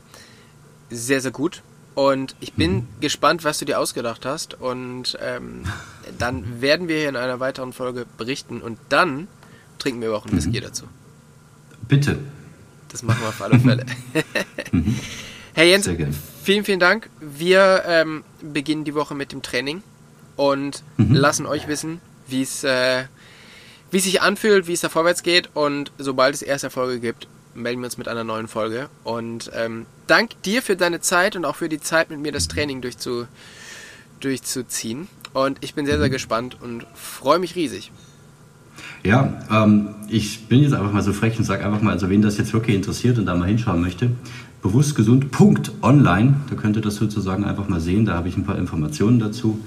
[0.90, 1.62] sehr, sehr gut.
[1.94, 2.86] Und ich bin mhm.
[3.00, 4.54] gespannt, was du dir ausgedacht hast.
[4.60, 5.64] Und ähm,
[6.18, 9.26] dann werden wir hier in einer weiteren Folge berichten und dann
[9.78, 10.64] trinken wir auch ein Whisky mhm.
[10.64, 10.84] dazu.
[11.88, 12.18] Bitte.
[12.88, 13.84] Das machen wir auf alle Fälle.
[14.70, 14.98] Mhm.
[15.54, 15.88] Herr Jens,
[16.48, 17.10] vielen, vielen Dank.
[17.20, 19.82] Wir ähm, beginnen die Woche mit dem Training
[20.34, 21.14] und mhm.
[21.14, 23.04] lassen euch wissen, wie es äh,
[23.90, 25.50] wie sich anfühlt, wie es da vorwärts geht.
[25.52, 28.88] Und sobald es erste Erfolge gibt, melden wir uns mit einer neuen Folge.
[29.04, 32.48] Und ähm, dank dir für deine Zeit und auch für die Zeit, mit mir das
[32.48, 33.26] Training durchzu,
[34.20, 35.08] durchzuziehen.
[35.34, 37.92] Und ich bin sehr, sehr gespannt und freue mich riesig.
[39.04, 42.22] Ja, ähm, ich bin jetzt einfach mal so frech und sage einfach mal, also wen
[42.22, 44.12] das jetzt wirklich interessiert und da mal hinschauen möchte,
[44.62, 46.36] bewusst gesund Punkt online.
[46.48, 48.04] Da könnt ihr das sozusagen einfach mal sehen.
[48.04, 49.60] Da habe ich ein paar Informationen dazu,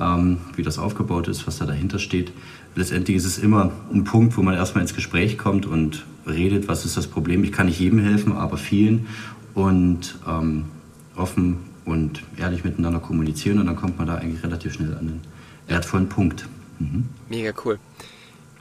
[0.00, 2.32] ähm, wie das aufgebaut ist, was da dahinter steht.
[2.74, 6.84] Letztendlich ist es immer ein Punkt, wo man erstmal ins Gespräch kommt und redet, was
[6.84, 7.44] ist das Problem.
[7.44, 9.06] Ich kann nicht jedem helfen, aber vielen
[9.54, 10.64] und ähm,
[11.16, 15.20] offen und ehrlich miteinander kommunizieren und dann kommt man da eigentlich relativ schnell an den
[15.66, 16.48] wertvollen Punkt.
[16.78, 17.08] Mhm.
[17.28, 17.78] Mega cool.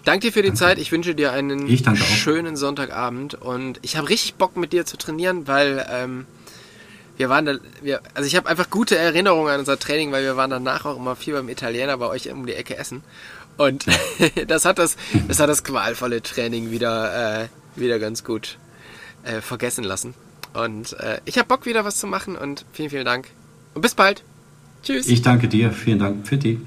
[0.03, 0.59] Danke dir für die danke.
[0.59, 0.77] Zeit.
[0.79, 5.47] Ich wünsche dir einen schönen Sonntagabend und ich habe richtig Bock mit dir zu trainieren,
[5.47, 6.25] weil ähm,
[7.17, 10.37] wir waren da, wir, also ich habe einfach gute Erinnerungen an unser Training, weil wir
[10.37, 13.03] waren danach auch immer viel beim Italiener bei euch um die Ecke essen
[13.57, 13.85] und
[14.47, 14.97] das hat das,
[15.27, 18.57] das hat das qualvolle Training wieder, äh, wieder ganz gut
[19.23, 20.13] äh, vergessen lassen.
[20.53, 23.27] Und äh, ich habe Bock wieder was zu machen und vielen, vielen Dank
[23.73, 24.23] und bis bald.
[24.83, 25.07] Tschüss.
[25.07, 25.71] Ich danke dir.
[25.71, 26.59] Vielen Dank für die.